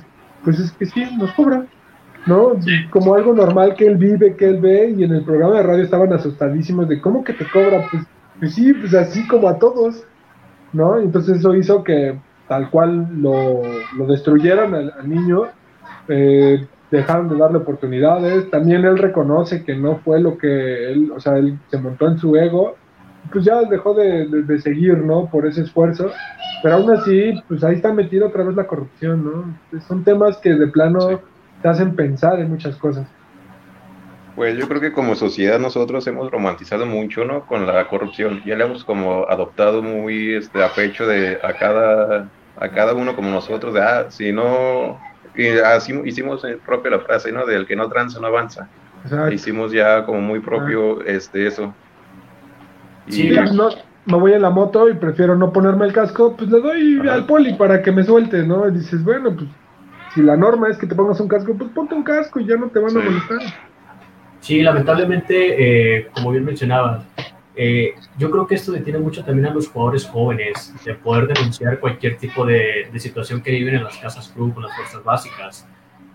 [0.44, 1.66] pues es que sí, nos cobra,
[2.26, 2.52] ¿no?
[2.90, 5.84] Como algo normal que él vive, que él ve, y en el programa de radio
[5.84, 7.86] estaban asustadísimos de, ¿cómo que te cobra?
[7.90, 8.04] Pues,
[8.38, 10.04] pues sí, pues así como a todos,
[10.72, 10.98] ¿no?
[10.98, 12.18] Entonces eso hizo que
[12.48, 13.62] tal cual lo,
[13.96, 15.44] lo destruyeran al, al niño.
[16.08, 18.50] Eh, dejaron de darle oportunidades.
[18.50, 22.18] También él reconoce que no fue lo que él, o sea, él se montó en
[22.18, 22.76] su ego,
[23.32, 25.26] pues ya dejó de, seguir, ¿no?
[25.26, 26.10] Por ese esfuerzo.
[26.62, 29.80] Pero aún así, pues ahí está metida otra vez la corrupción, ¿no?
[29.80, 31.20] Son temas que de plano
[31.62, 33.06] te hacen pensar en muchas cosas.
[34.36, 37.46] Pues yo creo que como sociedad nosotros hemos romantizado mucho, ¿no?
[37.46, 38.42] Con la corrupción.
[38.44, 43.14] Ya le hemos como adoptado muy este, a pecho de a cada, a cada uno
[43.14, 44.98] como nosotros, de, ah, si no
[45.34, 47.46] y así hicimos propia la frase, ¿no?
[47.46, 48.68] Del que no tranza no avanza.
[49.32, 51.74] Hicimos ya como muy propio este eso.
[53.08, 53.68] sí, no,
[54.06, 57.26] me voy en la moto y prefiero no ponerme el casco, pues le doy al
[57.26, 58.68] poli para que me suelte, ¿no?
[58.68, 59.48] Y dices, bueno, pues
[60.14, 62.56] si la norma es que te pongas un casco, pues ponte un casco y ya
[62.56, 63.38] no te van a molestar.
[64.40, 67.02] Sí, lamentablemente, eh, como bien mencionabas,
[67.56, 71.78] eh, yo creo que esto detiene mucho también a los jugadores jóvenes de poder denunciar
[71.78, 75.66] cualquier tipo de, situación que viven en las casas club, con las fuerzas básicas.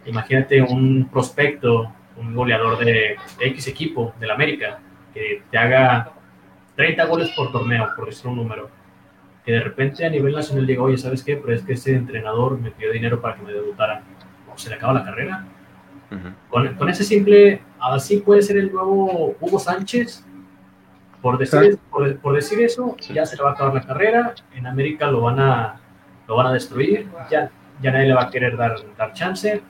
[0.06, 4.80] Imagínate un prospecto, un goleador de X equipo del América,
[5.14, 6.12] que te haga
[6.76, 8.70] 30 goles por torneo, por decir un número,
[9.46, 11.38] que de repente a nivel nacional diga, oye, ¿sabes qué?
[11.38, 14.04] Pero es que ese entrenador me pidió dinero para que me debutara.
[14.54, 15.46] ¿O se le acaba la carrera?
[16.50, 20.26] con, con, ese simple, así puede ser el nuevo Hugo Sánchez,
[21.22, 25.08] por decir, por, decir eso, ya se le va a acabar la carrera, en América
[25.08, 25.80] lo van a,
[26.28, 27.50] lo van a destruir, ya,
[27.82, 29.62] ya nadie le va a querer dar, dar chance,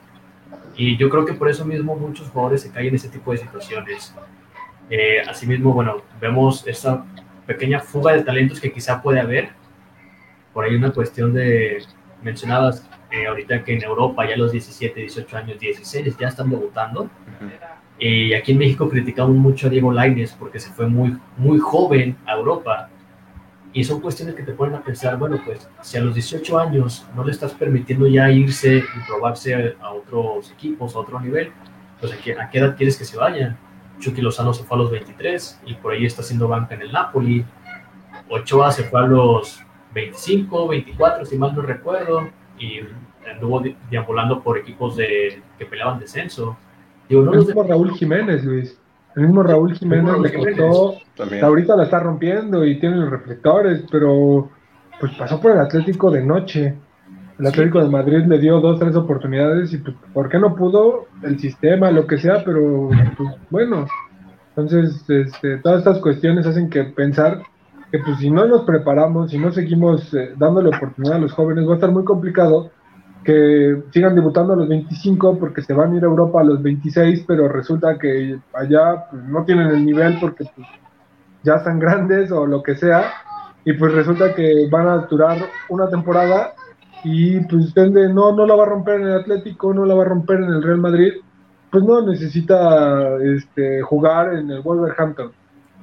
[0.76, 3.38] y yo creo que por eso mismo muchos jugadores se caen en ese tipo de
[3.38, 4.14] situaciones.
[4.88, 7.04] Eh, asimismo, bueno, vemos esta
[7.46, 9.50] pequeña fuga de talentos que quizá puede haber.
[10.52, 11.84] Por ahí una cuestión de,
[12.22, 17.10] mencionadas eh, ahorita que en Europa ya los 17, 18 años, 16 ya están debutando.
[18.00, 22.16] Y aquí en México criticamos mucho a Diego Lainez porque se fue muy, muy joven
[22.24, 22.88] a Europa.
[23.74, 27.06] Y son cuestiones que te ponen a pensar, bueno, pues si a los 18 años
[27.14, 31.52] no le estás permitiendo ya irse y probarse a, otros equipos, a otro nivel,
[32.00, 33.58] pues ¿a qué, a qué edad quieres que se vaya?
[33.98, 36.92] Chucky Lozano se fue a los 23 y por ahí está haciendo banca en el
[36.92, 37.44] Napoli.
[38.30, 39.60] Ochoa se fue a los
[39.92, 42.80] 25, 24, si mal no recuerdo, y
[43.30, 46.56] anduvo deambulando por equipos de, que peleaban descenso
[47.18, 48.78] el mismo Raúl Jiménez, Luis.
[49.16, 50.94] El mismo Raúl Jiménez le costó.
[51.42, 54.48] Ahorita la está rompiendo y tiene los reflectores, pero
[55.00, 56.74] pues pasó por el Atlético de noche.
[57.38, 61.06] El Atlético de Madrid le dio dos, tres oportunidades y pues, ¿por qué no pudo?
[61.22, 63.86] El sistema, lo que sea, pero pues, bueno,
[64.50, 67.42] Entonces, este, todas estas cuestiones hacen que pensar
[67.90, 71.66] que pues si no nos preparamos, si no seguimos eh, dándole oportunidad a los jóvenes,
[71.66, 72.70] va a estar muy complicado
[73.24, 76.62] que sigan debutando a los 25 porque se van a ir a Europa a los
[76.62, 80.66] 26, pero resulta que allá pues, no tienen el nivel porque pues,
[81.42, 83.12] ya están grandes o lo que sea,
[83.64, 86.54] y pues resulta que van a durar una temporada
[87.04, 90.08] y pues no, no la va a romper en el Atlético, no la va a
[90.08, 91.12] romper en el Real Madrid,
[91.70, 95.32] pues no necesita este, jugar en el Wolverhampton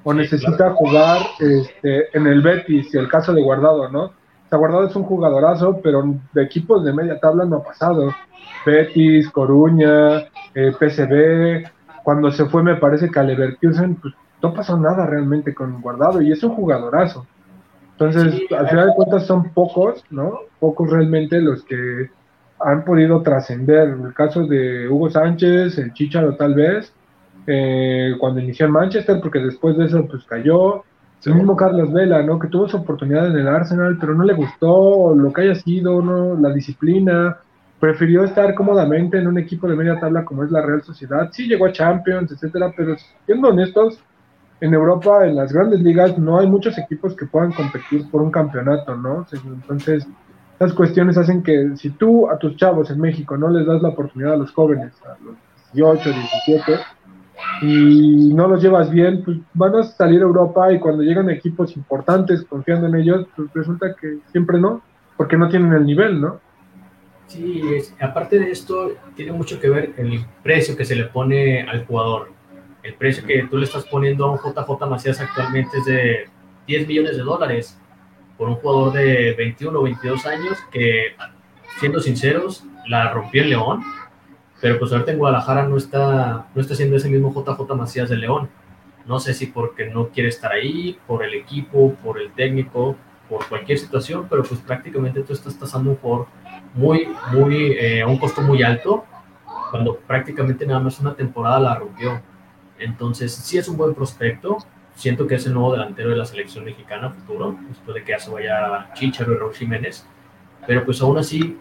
[0.04, 4.12] o necesita jugar este, en el Betis, el caso de Guardado, ¿no?
[4.48, 8.14] O sea, Guardado es un jugadorazo, pero de equipos de media tabla no ha pasado.
[8.66, 10.20] Betis, Coruña,
[10.56, 11.70] eh, PSV,
[12.04, 16.22] cuando se fue me parece que a Leverkusen, pues no pasó nada realmente con Guardado
[16.22, 17.28] y es un jugadorazo.
[17.92, 20.40] Entonces, al final de cuentas son pocos, ¿no?
[20.60, 22.10] Pocos realmente los que
[22.60, 23.90] han podido trascender.
[23.90, 26.94] El caso de Hugo Sánchez, el Chicharo tal vez,
[27.48, 30.84] eh, cuando inició en Manchester, porque después de eso pues cayó.
[31.26, 32.40] El mismo Carlos Vela, ¿no?
[32.40, 36.02] Que tuvo su oportunidad en el Arsenal, pero no le gustó lo que haya sido,
[36.02, 36.40] ¿no?
[36.40, 37.38] La disciplina.
[37.80, 41.30] Prefirió estar cómodamente en un equipo de media tabla como es la Real Sociedad.
[41.32, 42.96] Sí llegó a Champions, etcétera, pero
[43.26, 44.00] siendo honestos,
[44.60, 48.32] en Europa, en las grandes ligas, no hay muchos equipos que puedan competir por un
[48.32, 49.26] campeonato, ¿no?
[49.32, 50.08] Entonces,
[50.60, 53.90] esas cuestiones hacen que si tú a tus chavos en México no les das la
[53.90, 55.36] oportunidad a los jóvenes, a los
[55.74, 56.80] 18, 17,
[57.62, 61.76] y no los llevas bien, pues van a salir a Europa y cuando llegan equipos
[61.76, 64.82] importantes confiando en ellos, pues resulta que siempre no,
[65.16, 66.40] porque no tienen el nivel, ¿no?
[67.28, 67.62] Sí,
[68.00, 72.38] aparte de esto, tiene mucho que ver el precio que se le pone al jugador
[72.88, 76.30] el precio que tú le estás poniendo a un JJ Macías actualmente es de
[76.68, 77.78] 10 millones de dólares
[78.38, 81.16] por un jugador de 21 o 22 años que,
[81.80, 83.84] siendo sinceros, la rompió en León,
[84.60, 88.18] pero pues ahorita en Guadalajara no está, no está siendo ese mismo JJ Macías de
[88.18, 88.50] León.
[89.06, 92.96] No sé si porque no quiere estar ahí, por el equipo, por el técnico,
[93.30, 96.26] por cualquier situación, pero pues prácticamente tú estás tasando un
[96.74, 99.06] muy, muy, eh, a un costo muy alto,
[99.72, 102.22] cuando prácticamente nada más una temporada la rompió.
[102.80, 104.58] Entonces, sí es un buen prospecto.
[104.96, 108.20] Siento que es el nuevo delantero de la selección mexicana futuro, después de que ya
[108.20, 109.54] se vaya Chicharo y Raúl.
[110.66, 111.58] Pero pues aún así,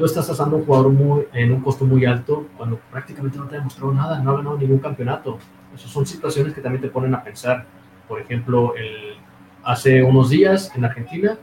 [0.00, 3.56] tú estás tasando un jugador muy, en un costo muy alto cuando prácticamente no te
[3.56, 5.38] ha demostrado nada, no ha ganado ningún campeonato.
[5.74, 7.66] Esas son situaciones que también te ponen a pensar.
[8.08, 9.18] Por ejemplo, el,
[9.62, 11.36] hace unos días en Argentina,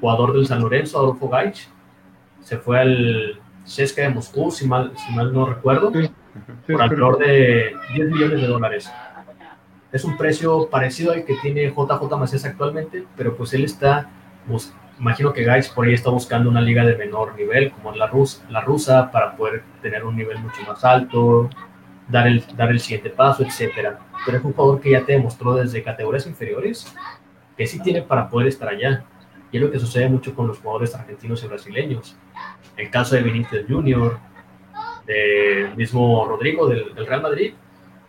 [0.00, 1.68] jugador del San Lorenzo, Adolfo Gaich,
[2.40, 5.92] se fue al CSKA de Moscú, si mal, si mal no recuerdo
[6.66, 8.90] por alrededor de 10 millones de dólares.
[9.92, 14.10] Es un precio parecido al que tiene JJ Macías actualmente, pero pues él está,
[14.98, 18.42] imagino que Guys por ahí está buscando una liga de menor nivel, como la, Rus,
[18.48, 21.50] la rusa, para poder tener un nivel mucho más alto,
[22.08, 23.98] dar el, dar el siguiente paso, etcétera.
[24.24, 26.94] Pero es un jugador que ya te demostró desde categorías inferiores
[27.56, 29.04] que sí tiene para poder estar allá.
[29.52, 32.16] Y es lo que sucede mucho con los jugadores argentinos y brasileños.
[32.76, 34.18] El caso de Vinicius Junior,
[35.06, 37.54] del mismo Rodrigo del, Real Madrid,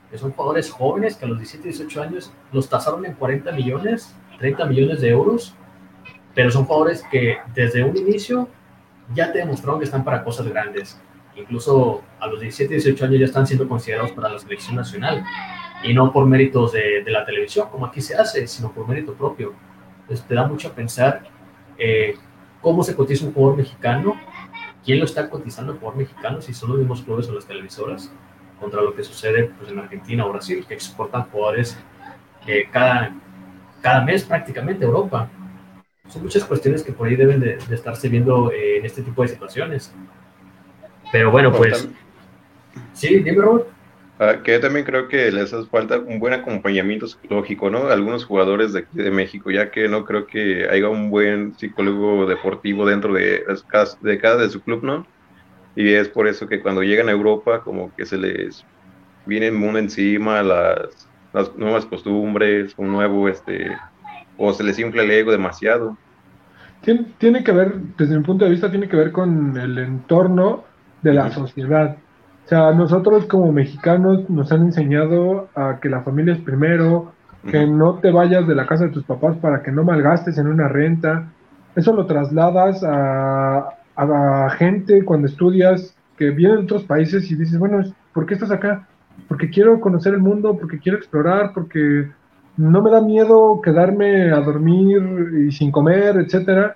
[0.10, 4.16] que son jugadores jóvenes que a los 17, 18 años los tasaron en 40 millones,
[4.40, 5.56] 30 millones de euros,
[6.36, 8.48] pero son jugadores que desde un inicio
[9.14, 11.00] ya te demostraron que están para cosas grandes.
[11.36, 15.26] Incluso a los 17, 18 años ya están siendo considerados para la selección nacional.
[15.84, 19.14] Y no por méritos de, de la televisión, como aquí se hace, sino por mérito
[19.14, 19.54] propio.
[20.02, 21.24] Entonces te da mucho a pensar
[21.78, 22.16] eh,
[22.62, 24.16] cómo se cotiza un jugador mexicano
[24.86, 28.12] ¿quién lo está cotizando por mexicano si son los mismos clubes o las televisoras?
[28.60, 31.78] Contra lo que sucede pues, en Argentina o Brasil, que exportan jugadores
[32.48, 33.12] eh, cada,
[33.82, 35.30] cada mes prácticamente a Europa.
[36.08, 39.30] Son muchas cuestiones que por ahí deben de, estarse viendo eh, en este tipo de
[39.30, 39.94] situaciones.
[41.12, 41.88] Pero bueno, pues...
[42.94, 43.68] Sí, dime, Robert.
[44.18, 47.88] Ah, que también creo que les hace falta un buen acompañamiento psicológico, ¿no?
[47.90, 52.86] Algunos jugadores de, de México, ya que no creo que haya un buen psicólogo deportivo
[52.86, 53.44] dentro de,
[54.02, 55.06] de cada de su club, ¿no?
[55.76, 58.66] Y es por eso que cuando llegan a Europa, como que se les
[59.26, 63.76] viene el mundo encima, las, las nuevas costumbres, un nuevo, este,
[64.38, 65.98] o se les infla el ego demasiado.
[66.82, 70.64] Tiene, tiene que ver, desde mi punto de vista, tiene que ver con el entorno
[71.02, 71.98] de la sociedad
[72.46, 77.12] o sea, nosotros como mexicanos nos han enseñado a que la familia es primero,
[77.50, 80.48] que no te vayas de la casa de tus papás para que no malgastes en
[80.48, 81.28] una renta.
[81.76, 87.58] Eso lo trasladas a, a, gente cuando estudias que viene de otros países y dices,
[87.58, 87.84] bueno,
[88.14, 88.88] ¿por qué estás acá?
[89.28, 92.12] Porque quiero conocer el mundo, porque quiero explorar, porque
[92.58, 96.76] no me da miedo quedarme a dormir y sin comer, etcétera.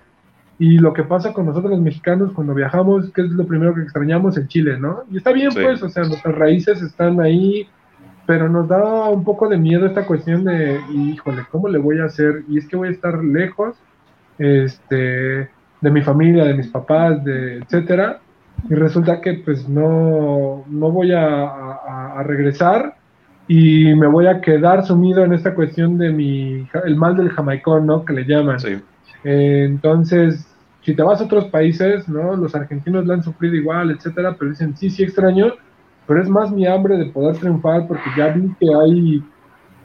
[0.58, 3.82] Y lo que pasa con nosotros los mexicanos cuando viajamos, que es lo primero que
[3.82, 4.36] extrañamos?
[4.38, 5.04] El Chile, ¿no?
[5.10, 7.66] Y está bien, pues, o sea, nuestras raíces están ahí,
[8.26, 12.06] pero nos da un poco de miedo esta cuestión de, híjole, ¿cómo le voy a
[12.06, 12.44] hacer?
[12.50, 13.78] Y es que voy a estar lejos
[14.38, 15.50] este,
[15.82, 18.20] de mi familia, de mis papás, de etcétera,
[18.68, 22.96] y resulta que pues no, no voy a, regresar
[23.52, 27.88] y me voy a quedar sumido en esta cuestión de mi, el mal del jamaicón,
[27.88, 28.06] ¿no?
[28.06, 28.60] Que le llaman.
[28.60, 28.78] Sí.
[29.24, 30.48] entonces,
[30.84, 32.36] si te vas a otros países, ¿no?
[32.36, 35.54] Los argentinos la han sufrido igual, etcétera, pero dicen, sí, sí extraño,
[36.06, 39.24] pero es más mi hambre de poder triunfar porque ya vi que hay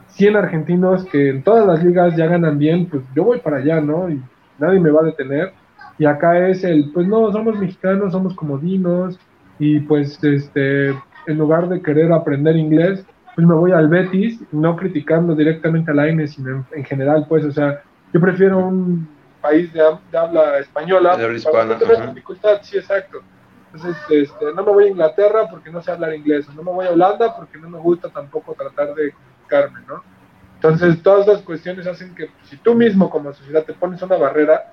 [0.09, 3.81] 100 argentinos que en todas las ligas ya ganan bien, pues yo voy para allá,
[3.81, 4.11] ¿no?
[4.11, 4.21] Y
[4.59, 5.53] nadie me va a detener.
[5.97, 9.19] Y acá es el, pues no, somos mexicanos, somos comodinos
[9.57, 13.03] y pues este, en lugar de querer aprender inglés,
[13.35, 17.43] pues me voy al Betis, no criticando directamente a la AINE, sino en, general, pues,
[17.45, 17.83] o sea,
[18.13, 19.07] yo prefiero un
[19.41, 19.81] país de,
[20.17, 21.17] habla española.
[21.17, 21.75] De habla hispana.
[21.75, 23.21] dificultad, sí, exacto
[23.75, 26.85] entonces, este, no me voy a Inglaterra porque no sé hablar inglés, no me voy
[26.85, 30.01] a Holanda porque no me gusta tampoco tratar de comunicarme, ¿no?
[30.55, 34.71] Entonces, todas las cuestiones hacen que si tú mismo como sociedad te pones una barrera,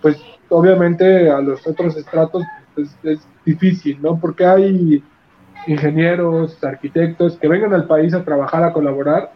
[0.00, 0.16] pues
[0.48, 2.44] obviamente a los otros estratos
[2.74, 4.18] pues, es difícil, ¿no?
[4.18, 5.02] Porque hay
[5.66, 9.32] ingenieros, arquitectos que vengan al país a trabajar, a colaborar,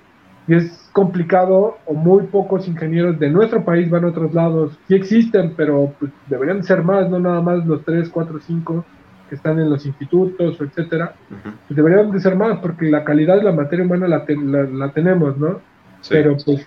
[0.47, 4.79] y es complicado o muy pocos ingenieros de nuestro país van a otros lados.
[4.89, 8.85] Sí existen, pero pues, deberían ser más, no nada más los 3, 4, 5
[9.29, 13.45] que están en los institutos, etcétera, pues deberían de ser más, porque la calidad de
[13.45, 15.61] la materia humana la, la, tenemos, ¿no?
[16.09, 16.67] Pero pues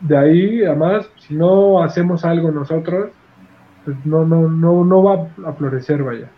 [0.00, 3.10] de ahí a más, si no hacemos algo nosotros,
[3.84, 6.30] pues no, no, no, no va a florecer, vaya.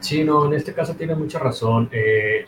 [0.00, 1.88] Sí, no, en este caso tiene mucha razón.
[1.92, 2.46] Eh,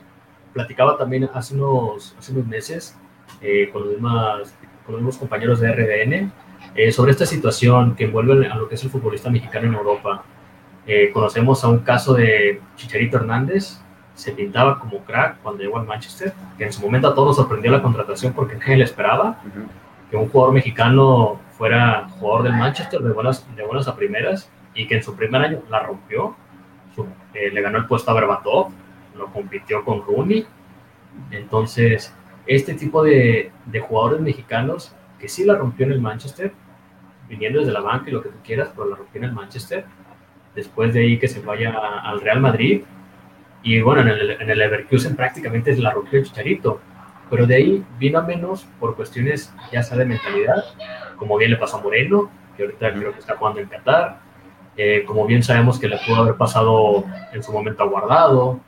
[0.53, 2.97] platicaba también hace unos, hace unos meses
[3.41, 6.33] eh, con, los demás, con los mismos compañeros de RDN
[6.75, 10.25] eh, sobre esta situación que envuelve a lo que es el futbolista mexicano en Europa.
[11.13, 13.79] Conocemos a un caso de Chicharito Hernández,
[14.15, 17.71] se pintaba como crack cuando llegó al Manchester, que en su momento a todos sorprendió
[17.71, 19.39] la contratación porque nadie le esperaba
[20.11, 24.89] que un jugador mexicano fuera jugador del Manchester de buenas, de buenas a primeras y
[24.89, 26.35] que en su primer año la rompió,
[27.35, 28.71] eh, le ganó el puesto a Berbatov,
[29.17, 30.47] lo compitió con Rooney,
[31.31, 32.15] entonces
[32.47, 36.53] este tipo de, de jugadores mexicanos que sí la rompió en el Manchester,
[37.29, 39.85] viniendo desde la banca y lo que tú quieras, pero la rompió en el Manchester,
[40.55, 42.83] después de ahí que se vaya al Real Madrid.
[43.63, 46.81] Y bueno, en el, en el Leverkusen prácticamente la rompió el Chicharito.
[47.31, 50.65] Pero de ahí vino a menos por cuestiones ya sea de mentalidad,
[51.17, 54.21] como bien le pasó a Moreno, que ahorita creo que está jugando en Qatar.
[54.77, 58.61] Eh, como bien sabemos que le pudo haber pasado en su momento a Guardado.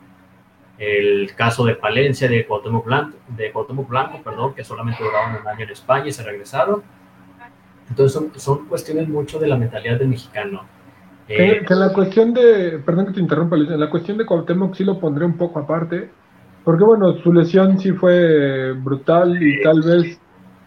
[0.77, 5.47] El caso de Palencia, de Cuauhtémoc Blanco, de Cuauhtémoc Blanco perdón, que solamente duraron un
[5.47, 6.83] año en España y se regresaron.
[7.89, 10.63] Entonces son, son cuestiones mucho de la mentalidad del mexicano
[11.27, 14.83] que, en la cuestión de, perdón que te interrumpa, en la cuestión de Cuauhtémoc sí
[14.83, 16.09] lo pondré un poco aparte,
[16.63, 20.19] porque bueno, su lesión sí fue brutal y tal vez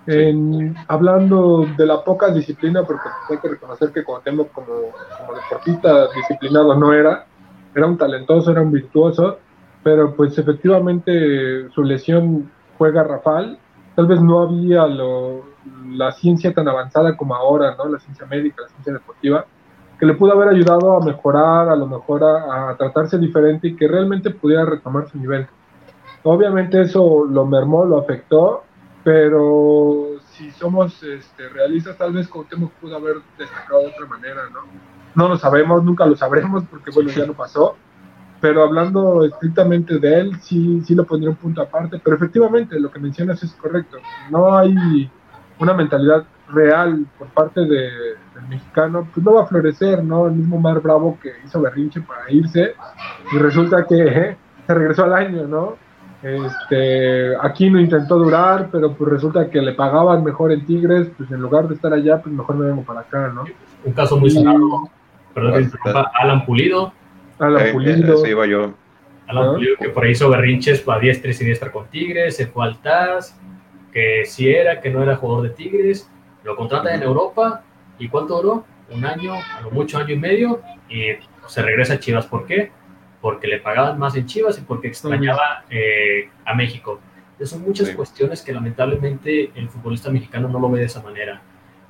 [0.09, 6.09] en, hablando de la poca disciplina, porque hay que reconocer que Cuauhtémoc como, como deportista
[6.15, 7.27] disciplinado no era,
[7.75, 9.39] era un talentoso, era un virtuoso,
[9.83, 13.59] pero pues efectivamente su lesión fue garrafal,
[13.95, 15.45] tal vez no había lo,
[15.91, 17.89] la ciencia tan avanzada como ahora, ¿no?
[17.89, 19.45] La ciencia médica, la ciencia deportiva,
[19.99, 23.89] que le pudo haber ayudado a mejorar, a lo mejor a, tratarse diferente y que
[23.89, 25.47] realmente pudiera retomar su nivel.
[26.23, 28.65] Obviamente eso lo mermó, lo afectó,
[29.09, 34.61] pero si somos este, realistas, tal vez Cuauhtémoc pudo haber destacado de otra manera, ¿no?
[35.15, 37.79] No lo sabemos, nunca lo sabremos, porque bueno, ya no pasó,
[38.39, 42.91] pero hablando estrictamente de él, sí, sí lo pondría un punto aparte, pero efectivamente lo
[42.91, 43.97] que mencionas es correcto,
[44.31, 45.11] no hay
[45.59, 47.91] una mentalidad real por parte de,
[48.35, 50.27] del mexicano, pues no va a florecer, ¿no?
[50.27, 52.75] El mismo Mar Bravo que hizo berrinche para irse
[53.33, 54.37] y resulta que
[54.67, 55.88] se regresó al año, ¿no?
[56.23, 61.31] Este, aquí no intentó durar, pero pues resulta que le pagaban mejor en Tigres, pues
[61.31, 63.45] en lugar de estar allá, pues mejor me vengo para acá, ¿no?
[63.85, 64.91] Un caso muy sonado,
[65.33, 65.71] perdón
[66.21, 66.93] Alan Pulido.
[67.39, 68.25] Alan eh, Pulido.
[68.25, 68.75] Eh, iba yo.
[69.29, 72.65] Alan Pulido que por ahí hizo berrinches para diestra y siniestra con Tigres, se fue
[72.65, 73.39] al TAS,
[73.93, 76.11] que si era, que no era jugador de Tigres,
[76.43, 77.63] lo contratan en Europa
[77.99, 78.65] y ¿cuánto duró?
[78.91, 81.11] Un año, a lo mucho año y medio y
[81.47, 82.27] se regresa a Chivas.
[82.27, 82.73] ¿Por qué?
[83.21, 87.01] Porque le pagaban más en Chivas y porque extrañaba eh, a México.
[87.43, 91.41] Son muchas cuestiones que lamentablemente el futbolista mexicano no lo ve de esa manera.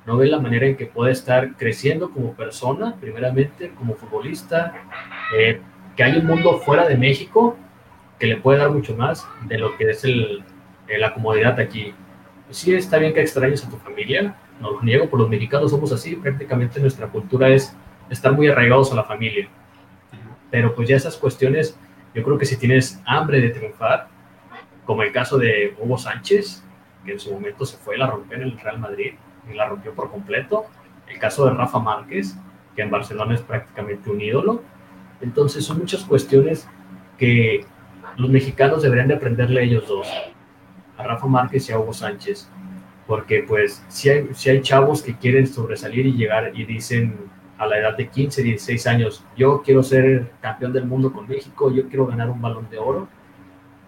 [0.05, 4.73] No ve la manera en que puede estar creciendo como persona, primeramente como futbolista,
[5.37, 5.59] eh,
[5.95, 7.57] que hay un mundo fuera de México
[8.19, 10.43] que le puede dar mucho más de lo que es el,
[10.87, 11.93] eh, la comodidad aquí.
[12.49, 15.91] Sí está bien que extrañes a tu familia, no lo niego, por los mexicanos somos
[15.91, 17.75] así, prácticamente nuestra cultura es
[18.09, 19.47] estar muy arraigados a la familia.
[20.51, 21.77] Pero pues ya esas cuestiones,
[22.13, 24.07] yo creo que si tienes hambre de triunfar,
[24.85, 26.63] como el caso de Hugo Sánchez,
[27.05, 29.13] que en su momento se fue, la rompió en el Real Madrid
[29.49, 30.65] y la rompió por completo.
[31.07, 32.35] El caso de Rafa Márquez,
[32.75, 34.63] que en Barcelona es prácticamente un ídolo.
[35.21, 36.67] Entonces son muchas cuestiones
[37.17, 37.65] que
[38.17, 40.07] los mexicanos deberían de aprenderle a ellos dos,
[40.97, 42.49] a Rafa Márquez y a Hugo Sánchez,
[43.07, 47.28] porque pues si hay, si hay chavos que quieren sobresalir y llegar y dicen
[47.59, 51.71] a la edad de 15, 16 años, yo quiero ser campeón del mundo con México,
[51.71, 53.09] yo quiero ganar un balón de oro,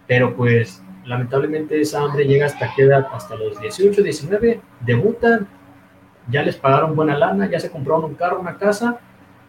[0.07, 5.47] pero pues lamentablemente esa hambre llega hasta qué edad, hasta los 18, 19, debutan,
[6.29, 8.99] ya les pagaron buena lana, ya se compraron un carro, una casa,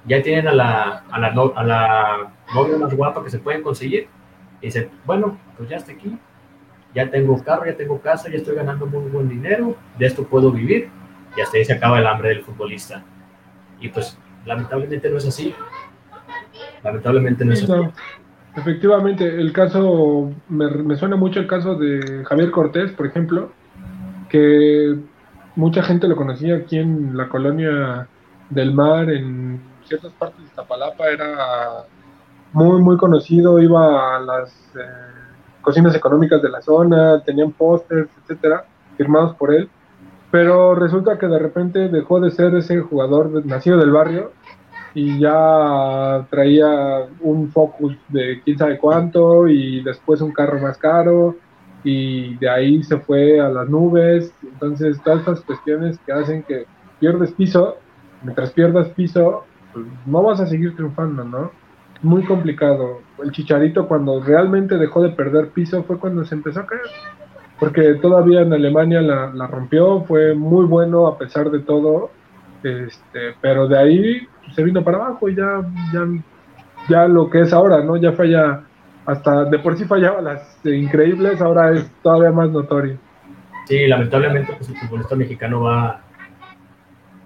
[0.06, 4.06] ya tienen a la, a la, a la novia más guapa que se pueden conseguir,
[4.60, 6.16] y dicen, bueno, pues ya estoy aquí,
[6.94, 10.52] ya tengo carro, ya tengo casa, ya estoy ganando muy buen dinero, de esto puedo
[10.52, 10.90] vivir,
[11.36, 13.02] y hasta ahí se acaba el hambre del futbolista.
[13.83, 14.16] Y pues
[14.47, 15.55] lamentablemente no es así.
[16.83, 17.72] Lamentablemente no es así.
[18.55, 23.51] Efectivamente, el caso, me, suena mucho el caso de Javier Cortés, por ejemplo,
[24.28, 24.97] que
[25.57, 28.07] mucha gente lo conocía aquí en la colonia
[28.51, 31.85] del mar, en ciertas partes de Iztapalapa, era
[32.53, 34.83] muy, muy conocido, iba a las eh,
[35.62, 38.66] cocinas económicas de la zona, tenían pósters, etcétera,
[38.99, 39.70] firmados por él,
[40.33, 44.33] pero resulta que de repente dejó de ser ese jugador nacido del barrio
[44.95, 51.37] y ya traía un Focus de quién sabe cuánto y después un carro más caro
[51.85, 54.33] y de ahí se fue a las nubes.
[54.43, 56.64] Entonces, todas estas cuestiones que hacen que
[56.99, 57.76] pierdes piso,
[58.22, 61.51] mientras pierdas piso, pues no vas a seguir triunfando, ¿no?
[62.01, 63.03] Muy complicado.
[63.22, 66.83] El chicharito cuando realmente dejó de perder piso fue cuando se empezó a caer.
[67.62, 72.10] Porque todavía en Alemania la, la rompió, fue muy bueno a pesar de todo.
[72.64, 76.08] Este, pero de ahí se vino para abajo y ya, ya,
[76.88, 77.96] ya lo que es ahora, ¿no?
[77.96, 78.62] Ya falla,
[79.06, 82.98] hasta de por sí fallaba las increíbles, ahora es todavía más notorio.
[83.68, 86.00] Sí, lamentablemente pues el futbolista mexicano va,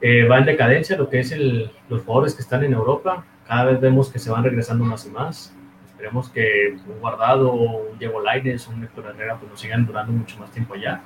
[0.02, 3.64] eh, va en decadencia, lo que es el, los jugadores que están en Europa, cada
[3.64, 5.55] vez vemos que se van regresando más y más.
[5.96, 10.38] Esperemos que un Guardado, un Diego Lainez, un Héctor Herrera pues nos sigan durando mucho
[10.38, 11.02] más tiempo allá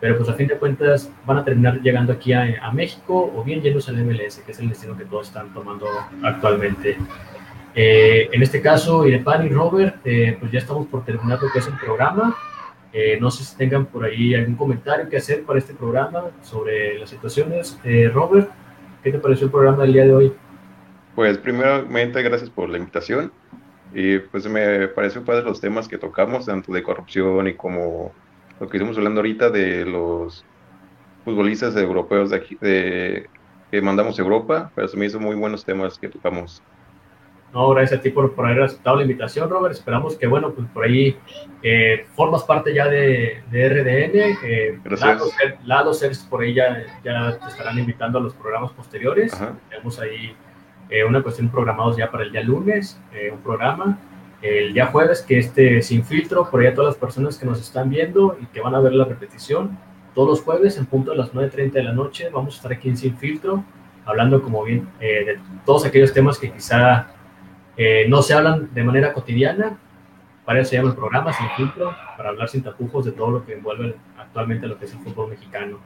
[0.00, 3.60] pero pues a fin de cuentas van a terminar llegando aquí a, México o bien
[3.60, 5.86] yéndose al MLS, que es el destino que todos están tomando
[6.22, 6.96] actualmente.
[7.74, 11.58] Eh, en este caso, Irepan y Robert, eh, pues ya estamos por terminar lo que
[11.58, 12.36] es el programa.
[12.92, 16.98] Eh, no sé si tengan por ahí algún comentario que hacer para este programa sobre
[16.98, 17.78] las situaciones.
[18.12, 18.50] Robert,
[19.02, 20.32] ¿qué te pareció el programa del día de hoy?
[21.14, 23.32] Pues primeramente, gracias por la invitación.
[23.94, 28.12] Y pues me pareció padre los temas que tocamos, tanto de corrupción y como
[28.60, 30.44] lo que estamos hablando ahorita de los
[31.24, 33.28] futbolistas europeos de aquí, de,
[33.70, 36.62] que mandamos a Europa, pero se me hizo muy buenos temas que tocamos.
[37.52, 39.74] No, gracias a ti por, haber aceptado la invitación, Robert.
[39.74, 41.16] Esperamos que, bueno, pues por ahí
[41.62, 44.38] eh, formas parte ya de, de RDN.
[44.44, 44.78] Eh,
[45.64, 49.32] Lado, Seres por ahí ya, ya, te estarán invitando a los programas posteriores.
[49.70, 50.36] Tenemos ahí
[50.90, 53.98] eh, una cuestión programados ya para el día lunes, eh, un programa
[54.40, 57.60] el día jueves, que este sin filtro, por ahí a todas las personas que nos
[57.60, 59.76] están viendo y que van a ver la repetición,
[60.14, 62.88] todos los jueves en punto de las 9.30 de la noche vamos a estar aquí
[62.88, 63.64] en Sin Filtro,
[64.04, 67.08] hablando como bien eh, de todos aquellos temas que quizá
[68.08, 69.76] no se hablan de manera cotidiana,
[70.44, 73.44] para eso se llama el programa Sin Filtro, para hablar sin tapujos de todo lo
[73.44, 75.78] que envuelve actualmente lo que es el fútbol mexicano.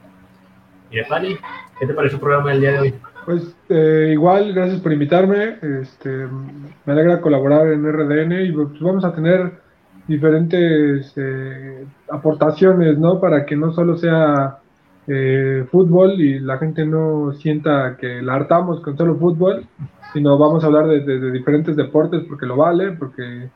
[0.90, 1.36] Y de Pani,
[1.80, 2.94] ¿qué te parece el programa del día de hoy?
[3.24, 5.58] Pues eh, igual, gracias por invitarme.
[5.80, 6.26] Este,
[6.84, 9.52] me alegra colaborar en RDN y pues, vamos a tener
[10.08, 13.20] diferentes eh, aportaciones, ¿no?
[13.20, 14.58] Para que no solo sea
[15.06, 19.66] eh, fútbol y la gente no sienta que la hartamos con solo fútbol,
[20.12, 23.48] sino vamos a hablar de, de diferentes deportes porque lo vale, porque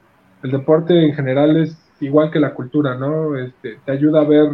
[0.43, 3.37] el deporte en general es igual que la cultura, ¿no?
[3.37, 4.49] Este, te ayuda a ver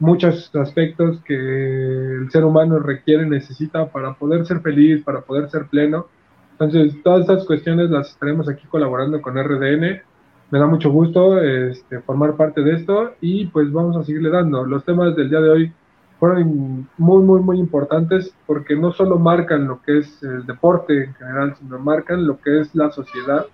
[0.00, 5.66] muchos aspectos que el ser humano requiere, necesita para poder ser feliz, para poder ser
[5.66, 6.06] pleno.
[6.52, 10.02] Entonces, todas estas cuestiones las estaremos aquí colaborando con RDN.
[10.50, 14.64] Me da mucho gusto este, formar parte de esto y pues vamos a seguirle dando.
[14.64, 15.72] Los temas del día de hoy
[16.18, 21.14] fueron muy, muy, muy importantes porque no solo marcan lo que es el deporte en
[21.14, 23.46] general, sino marcan lo que es la sociedad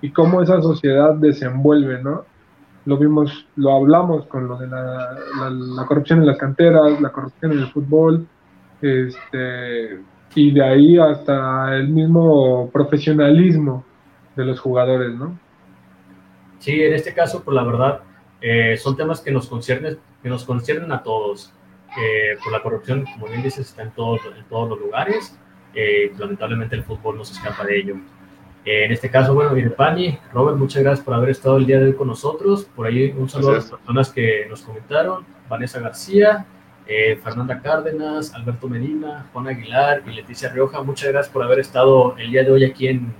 [0.00, 2.24] y cómo esa sociedad desenvuelve, ¿no?
[2.86, 5.16] Lo vimos, lo hablamos con lo de la,
[5.50, 8.26] la, corrupción en las canteras, la corrupción en el fútbol,
[8.82, 10.00] este,
[10.34, 13.84] y de ahí hasta el mismo profesionalismo
[14.36, 15.38] de los jugadores, ¿no?
[16.58, 18.00] Sí, en este caso, pues la verdad,
[18.40, 21.52] eh, son temas que nos conciernen, que nos conciernen a todos.
[21.96, 25.38] Eh, por la corrupción, como bien dices, está en todos, en todos los lugares.
[25.74, 27.96] Eh, lamentablemente el fútbol no se escapa de ello.
[28.64, 31.92] En este caso, bueno, Irepani, Robert, muchas gracias por haber estado el día de hoy
[31.94, 32.64] con nosotros.
[32.64, 35.24] Por ahí un saludo a las personas que nos comentaron.
[35.48, 36.46] Vanessa García,
[36.86, 40.82] eh, Fernanda Cárdenas, Alberto Medina, Juan Aguilar y Leticia Rioja.
[40.82, 43.12] Muchas gracias por haber estado el día de hoy aquí en,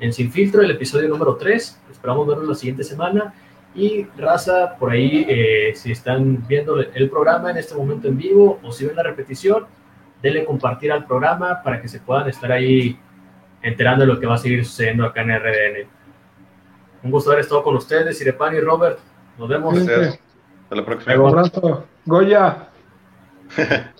[0.00, 1.80] en Sin Filtro, el episodio número 3.
[1.90, 3.32] Esperamos vernos la siguiente semana.
[3.74, 8.58] Y raza, por ahí, eh, si están viendo el programa en este momento en vivo
[8.62, 9.64] o si ven la repetición,
[10.22, 12.98] denle compartir al programa para que se puedan estar ahí
[13.62, 15.88] enterando de lo que va a seguir sucediendo acá en RDN.
[17.02, 18.98] Un gusto haber estado con ustedes, Irepani y Robert.
[19.38, 19.74] Nos vemos.
[19.74, 20.20] Gracias.
[20.64, 21.14] Hasta la próxima.
[21.16, 21.86] Un abrazo.
[22.04, 22.68] Goya.